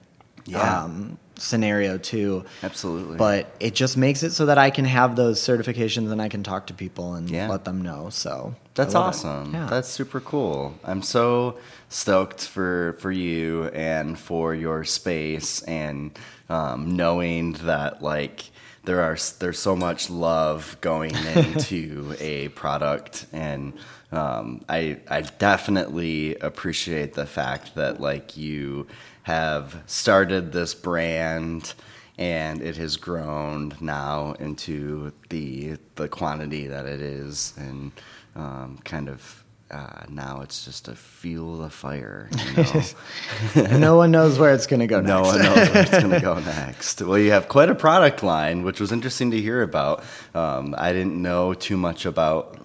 Yeah. 0.47 0.85
um, 0.85 1.19
scenario 1.37 1.99
too 1.99 2.45
Absolutely. 2.65 3.17
but 3.17 3.55
it 3.61 3.73
just 3.75 3.97
makes 3.97 4.23
it 4.25 4.33
so 4.33 4.47
that 4.47 4.59
i 4.59 4.71
can 4.71 4.85
have 4.85 5.15
those 5.15 5.39
certifications 5.41 6.11
and 6.11 6.21
i 6.21 6.29
can 6.29 6.43
talk 6.43 6.67
to 6.67 6.75
people 6.75 7.15
and 7.15 7.31
Yeah. 7.31 7.49
let 7.49 7.65
them 7.65 7.81
know 7.83 8.09
so 8.11 8.55
That's 8.75 8.95
I 8.95 8.99
love 8.99 9.07
it. 9.07 9.09
awesome. 9.19 9.55
yeah. 9.55 9.67
That's 9.71 9.89
super 9.89 10.21
cool. 10.21 10.75
I'm 10.85 11.03
so 11.03 11.57
stoked 11.89 12.47
for 12.47 12.97
for 13.01 13.11
you 13.11 13.65
and 13.69 14.19
for 14.19 14.55
your 14.55 14.85
space 14.85 15.63
and 15.63 16.19
um, 16.49 16.97
knowing 16.97 17.53
that 17.53 18.03
like 18.03 18.51
there 18.89 19.03
are 19.03 19.19
there's 19.39 19.59
so 19.59 19.77
much 19.77 20.09
love 20.09 20.79
going 20.81 21.15
into 21.37 22.17
a 22.19 22.49
product. 22.49 23.27
And 23.33 23.75
um, 24.13 24.65
I 24.69 25.01
I 25.09 25.21
definitely 25.21 26.37
appreciate 26.37 27.15
the 27.15 27.27
fact 27.27 27.75
that 27.75 28.01
like 28.01 28.37
you 28.37 28.87
have 29.25 29.83
started 29.87 30.53
this 30.53 30.75
brand 30.75 31.75
and 32.17 32.63
it 32.63 32.77
has 32.79 32.97
grown 32.97 33.75
now 33.81 34.33
into 34.41 35.13
the 35.29 35.77
the 35.97 36.09
quantity 36.09 36.67
that 36.67 36.87
it 36.87 37.03
is 37.03 37.53
and 37.59 37.93
um, 38.35 38.79
kind 38.85 39.11
of 39.11 39.45
uh, 39.71 40.05
now 40.09 40.41
it's 40.41 40.65
just 40.65 40.89
a 40.89 40.95
fuel 40.95 41.59
the 41.59 41.69
fire 41.71 42.29
you 42.33 43.63
know? 43.63 43.79
No 43.79 43.97
one 43.97 44.11
knows 44.11 44.39
where 44.39 44.55
it's 44.55 44.67
going 44.67 44.81
to 44.81 44.87
go 44.87 45.01
no 45.03 45.23
next. 45.23 45.29
one 45.29 45.43
knows 45.43 45.69
where 45.71 45.83
it's 45.83 45.91
going 45.91 46.11
to 46.11 46.21
go 46.21 46.39
next. 46.59 47.03
Well 47.03 47.19
you 47.19 47.33
have 47.33 47.49
quite 47.49 47.69
a 47.69 47.75
product 47.75 48.23
line 48.23 48.63
which 48.63 48.81
was 48.81 48.93
interesting 48.93 49.31
to 49.33 49.41
hear 49.41 49.63
about. 49.63 50.03
Um, 50.35 50.75
i 50.79 50.93
didn't 50.93 51.21
know 51.21 51.53
too 51.55 51.77
much 51.77 52.07
about 52.07 52.59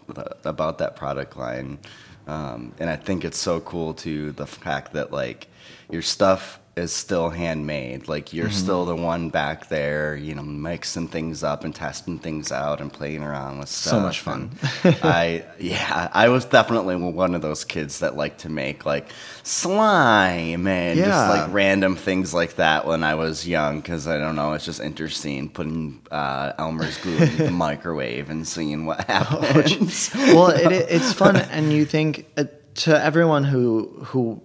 about 0.46 0.78
that 0.78 0.96
product 0.96 1.36
line. 1.38 1.80
Um, 2.26 2.74
and 2.80 2.89
i 2.89 2.96
think 2.96 3.26
it's 3.26 3.38
so 3.38 3.60
cool 3.60 3.94
too 3.94 4.32
the 4.32 4.48
fact 4.48 4.94
that 4.94 5.12
like 5.12 5.48
your 5.92 6.02
stuff 6.02 6.60
is 6.76 6.92
still 6.92 7.30
handmade 7.30 8.08
like 8.08 8.34
you're 8.34 8.48
Mm-hmm. 8.48 8.56
still 8.64 8.86
the 8.86 8.96
one 8.96 9.30
back 9.30 9.70
there 9.70 10.16
you 10.16 10.34
know 10.34 10.42
mixing 10.42 11.08
things 11.08 11.44
up 11.44 11.64
and 11.64 11.76
testing 11.76 12.18
things 12.18 12.52
out 12.52 12.82
and 12.82 12.92
playing 12.92 13.22
around 13.22 13.60
with 13.60 13.70
stuff 13.70 13.92
So 13.92 14.00
much 14.00 14.20
fun. 14.22 14.50
I 15.04 15.46
yeah 15.60 16.10
i 16.14 16.30
was 16.30 16.46
definitely 16.46 16.96
one 16.96 17.36
of 17.36 17.42
those 17.44 17.64
kids 17.64 18.00
that 18.00 18.18
like 18.18 18.40
to 18.40 18.50
make 18.50 18.86
like 18.88 19.10
slime 19.44 20.68
and 20.68 20.98
just 21.00 21.30
like 21.30 21.54
random 21.54 21.96
things 21.96 22.34
like 22.34 22.56
that 22.56 22.86
when 22.88 23.04
I 23.04 23.16
was 23.16 23.48
young 23.48 23.80
because 23.82 24.08
I 24.08 24.18
don't 24.20 24.36
know, 24.36 24.54
it's 24.54 24.66
just 24.66 24.80
interesting 24.82 25.50
putting 25.50 26.02
uh, 26.12 26.54
Elmer's 26.58 26.98
glue 26.98 27.18
in 27.18 27.38
the 27.38 27.52
microwave 27.68 28.30
and 28.30 28.48
seeing 28.48 28.86
what 28.86 29.02
happens. 29.08 30.10
well, 30.16 30.50
it, 30.50 30.72
it's 30.90 31.14
fun, 31.14 31.36
and 31.38 31.72
you 31.72 31.86
think 31.86 32.26
uh, 32.38 32.46
to 32.76 33.02
everyone 33.04 33.44
who 33.44 33.86
who 34.06 34.42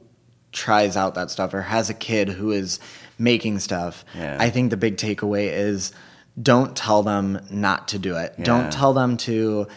tries 0.58 0.96
out 0.96 1.14
that 1.14 1.30
stuff 1.30 1.54
or 1.54 1.62
has 1.62 1.88
a 1.88 1.94
kid 1.94 2.28
who 2.28 2.50
is 2.50 2.80
making 3.18 3.60
stuff. 3.60 4.04
Yeah. 4.16 4.36
I 4.40 4.50
think 4.50 4.70
the 4.70 4.76
big 4.76 4.96
takeaway 4.96 5.50
is 5.52 5.92
don't 6.40 6.76
tell 6.76 7.02
them 7.04 7.40
not 7.50 7.88
to 7.88 7.98
do 7.98 8.16
it. 8.16 8.34
Yeah. 8.38 8.44
Don't 8.44 8.72
tell 8.72 8.92
them 8.92 9.16
to 9.18 9.68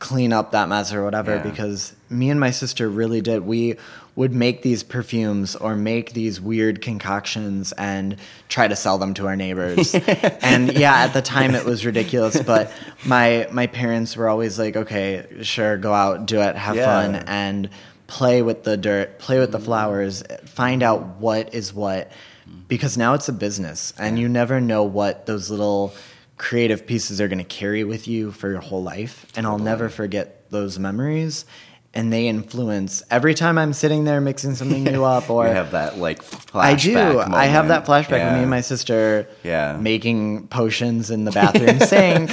clean 0.00 0.32
up 0.32 0.50
that 0.50 0.68
mess 0.68 0.92
or 0.92 1.04
whatever 1.04 1.36
Yeah. 1.36 1.42
because 1.42 1.94
me 2.10 2.30
and 2.30 2.38
my 2.40 2.50
sister 2.50 2.88
really 2.90 3.20
did. 3.20 3.46
We 3.46 3.76
would 4.16 4.32
make 4.32 4.62
these 4.62 4.82
perfumes 4.82 5.56
or 5.56 5.74
make 5.76 6.12
these 6.12 6.40
weird 6.40 6.80
concoctions 6.82 7.72
and 7.72 8.16
try 8.48 8.68
to 8.68 8.76
sell 8.76 8.98
them 8.98 9.14
to 9.14 9.26
our 9.26 9.34
neighbors. 9.36 9.94
and 10.42 10.72
yeah, 10.72 10.94
at 11.04 11.12
the 11.14 11.22
time 11.22 11.54
it 11.54 11.64
was 11.64 11.84
ridiculous, 11.86 12.40
but 12.42 12.70
my 13.04 13.48
my 13.50 13.66
parents 13.66 14.16
were 14.16 14.28
always 14.28 14.56
like, 14.58 14.76
"Okay, 14.76 15.26
sure, 15.42 15.76
go 15.76 15.92
out, 15.92 16.26
do 16.26 16.40
it, 16.40 16.54
have 16.56 16.76
Yeah. 16.76 16.86
fun 16.86 17.14
and 17.26 17.68
play 18.06 18.42
with 18.42 18.64
the 18.64 18.76
dirt, 18.76 19.18
play 19.18 19.38
with 19.38 19.52
the 19.52 19.58
mm. 19.58 19.64
flowers, 19.64 20.22
find 20.44 20.82
out 20.82 21.18
what 21.18 21.54
is 21.54 21.72
what 21.72 22.10
mm. 22.48 22.68
because 22.68 22.96
now 22.96 23.14
it's 23.14 23.28
a 23.28 23.32
business 23.32 23.92
and 23.98 24.18
you 24.18 24.28
never 24.28 24.60
know 24.60 24.82
what 24.84 25.26
those 25.26 25.50
little 25.50 25.94
creative 26.36 26.86
pieces 26.86 27.20
are 27.20 27.28
going 27.28 27.38
to 27.38 27.44
carry 27.44 27.84
with 27.84 28.08
you 28.08 28.32
for 28.32 28.50
your 28.50 28.60
whole 28.60 28.82
life 28.82 29.26
and 29.36 29.46
I'll 29.46 29.58
never 29.58 29.88
forget 29.88 30.50
those 30.50 30.78
memories 30.78 31.46
and 31.94 32.12
they 32.12 32.26
influence 32.28 33.02
every 33.10 33.34
time 33.34 33.56
I'm 33.56 33.72
sitting 33.72 34.04
there 34.04 34.20
mixing 34.20 34.54
something 34.54 34.82
new 34.84 35.04
up 35.16 35.30
or 35.30 35.46
you 35.46 35.52
have 35.52 35.70
that 35.72 35.98
like 35.98 36.22
flashback. 36.22 36.60
I 36.60 36.74
do. 36.74 37.20
I 37.20 37.46
have 37.46 37.68
that 37.68 37.86
moment. 37.88 38.08
flashback 38.08 38.26
of 38.28 38.34
me 38.34 38.40
and 38.40 38.50
my 38.50 38.60
sister 38.60 39.28
Yeah. 39.42 39.76
making 39.80 40.48
potions 40.48 41.10
in 41.10 41.24
the 41.24 41.30
bathroom 41.30 41.78
sink. 41.92 42.30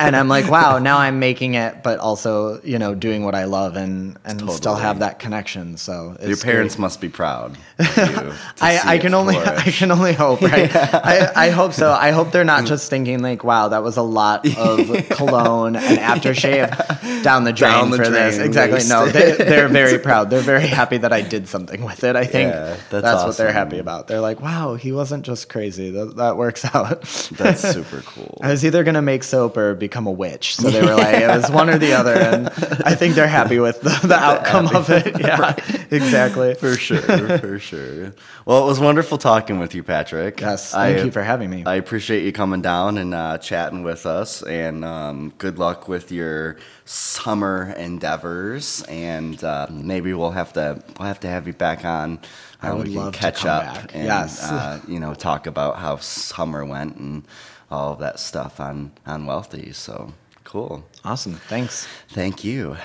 And 0.00 0.16
I'm 0.16 0.28
like, 0.28 0.50
wow, 0.50 0.78
now 0.78 0.98
I'm 0.98 1.18
making 1.18 1.54
it, 1.54 1.82
but 1.82 1.98
also, 1.98 2.60
you 2.62 2.78
know, 2.78 2.94
doing 2.94 3.24
what 3.24 3.34
I 3.34 3.44
love 3.44 3.76
and, 3.76 4.18
and 4.24 4.50
still 4.50 4.74
have 4.76 5.00
that 5.00 5.18
connection. 5.18 5.76
So 5.76 6.16
it's 6.18 6.26
Your 6.28 6.36
parents 6.38 6.74
great. 6.76 6.80
must 6.82 7.00
be 7.00 7.08
proud. 7.08 7.56
Of 7.78 7.96
you 7.96 8.32
I, 8.60 8.94
I 8.94 8.98
can 8.98 9.14
only 9.14 9.36
I 9.36 9.62
can 9.70 9.90
only 9.90 10.12
hope, 10.14 10.40
right? 10.40 10.74
I, 10.74 11.46
I 11.46 11.50
hope 11.50 11.72
so. 11.72 11.92
I 11.92 12.10
hope 12.12 12.30
they're 12.32 12.44
not 12.44 12.64
just 12.66 12.88
thinking 12.88 13.20
like, 13.22 13.42
"Wow, 13.44 13.68
that 13.68 13.82
was 13.82 13.96
a 13.96 14.02
lot 14.02 14.46
of 14.56 15.08
cologne 15.10 15.76
and 15.76 15.98
aftershave 15.98 17.22
down 17.22 17.44
the 17.44 17.52
drain 17.52 17.72
Down 17.72 17.90
the 17.90 17.96
for 17.98 18.08
this." 18.08 18.36
drain, 18.36 18.46
Exactly. 18.46 18.80
No, 18.88 18.93
they, 19.12 19.32
they're 19.36 19.68
very 19.68 19.98
proud. 19.98 20.30
They're 20.30 20.40
very 20.40 20.66
happy 20.66 20.98
that 20.98 21.12
I 21.12 21.20
did 21.22 21.48
something 21.48 21.84
with 21.84 22.04
it. 22.04 22.16
I 22.16 22.24
think 22.24 22.50
Yeah, 22.52 22.76
that's, 22.90 23.02
that's 23.02 23.24
what 23.24 23.36
they're 23.36 23.52
happy 23.52 23.78
about. 23.78 24.08
They're 24.08 24.20
like, 24.20 24.40
"Wow, 24.40 24.74
he 24.76 24.92
wasn't 24.92 25.24
just 25.26 25.48
crazy. 25.48 25.90
That, 25.90 26.16
that 26.16 26.36
works 26.36 26.64
out." 26.74 27.02
That's 27.38 27.60
super 27.60 28.02
cool. 28.06 28.38
I 28.42 28.50
was 28.50 28.64
either 28.64 28.84
gonna 28.84 29.02
make 29.02 29.24
soap 29.24 29.56
or 29.56 29.74
become 29.74 30.06
a 30.06 30.10
witch, 30.12 30.56
so 30.56 30.70
they 30.70 30.80
were 30.82 30.94
like, 30.94 31.16
it 31.16 31.28
was 31.28 31.50
one 31.50 31.68
or 31.70 31.78
the 31.78 31.92
other, 31.92 32.14
and 32.14 32.48
I 32.84 32.94
think 32.94 33.14
they're 33.14 33.26
happy 33.26 33.58
with 33.58 33.80
the, 33.80 33.98
the 34.06 34.14
outcome 34.16 34.74
of 34.74 34.90
it. 34.90 35.04
Yeah, 35.24 35.54
exactly. 35.90 36.54
for 36.54 36.76
sure, 36.76 37.00
for 37.38 37.58
sure. 37.58 38.14
Well, 38.44 38.62
it 38.62 38.66
was 38.66 38.78
wonderful 38.80 39.16
talking 39.18 39.58
with 39.58 39.74
you, 39.74 39.82
Patrick. 39.82 40.40
Yes, 40.40 40.72
thank 40.72 40.98
I- 40.98 41.02
you 41.04 41.10
for 41.10 41.22
having 41.22 41.48
me. 41.50 41.62
I 41.64 41.76
appreciate 41.76 42.24
you 42.24 42.32
coming 42.32 42.60
down 42.62 42.98
and 42.98 43.14
uh, 43.14 43.38
chatting 43.38 43.82
with 43.84 44.04
us, 44.06 44.42
and 44.42 44.84
um, 44.84 45.32
good 45.38 45.58
luck 45.58 45.88
with 45.88 46.12
your 46.12 46.56
summer 46.84 47.72
endeavors. 47.76 48.83
And 48.88 49.42
uh, 49.42 49.66
maybe 49.70 50.12
we'll 50.14 50.30
have 50.32 50.52
to 50.54 50.82
we'll 50.98 51.08
have 51.08 51.20
to 51.20 51.28
have 51.28 51.46
you 51.46 51.52
back 51.52 51.84
on. 51.84 52.18
I 52.62 52.68
uh, 52.70 52.76
would 52.76 52.86
we 52.88 52.94
can 52.94 53.02
love 53.04 53.14
to 53.14 53.18
catch 53.18 53.38
come 53.40 53.50
up 53.50 53.62
back. 53.64 53.94
and 53.94 54.04
Yes. 54.06 54.42
uh, 54.42 54.80
you 54.88 55.00
know 55.00 55.14
talk 55.14 55.46
about 55.46 55.76
how 55.76 55.96
summer 55.96 56.64
went 56.64 56.96
and 56.96 57.24
all 57.70 57.92
of 57.92 57.98
that 58.00 58.18
stuff 58.20 58.60
on 58.60 58.92
on 59.06 59.26
Wealthy. 59.26 59.72
So 59.72 60.12
cool. 60.44 60.84
awesome. 61.04 61.34
Thanks. 61.48 61.86
Thank 62.08 62.44
you. 62.44 62.76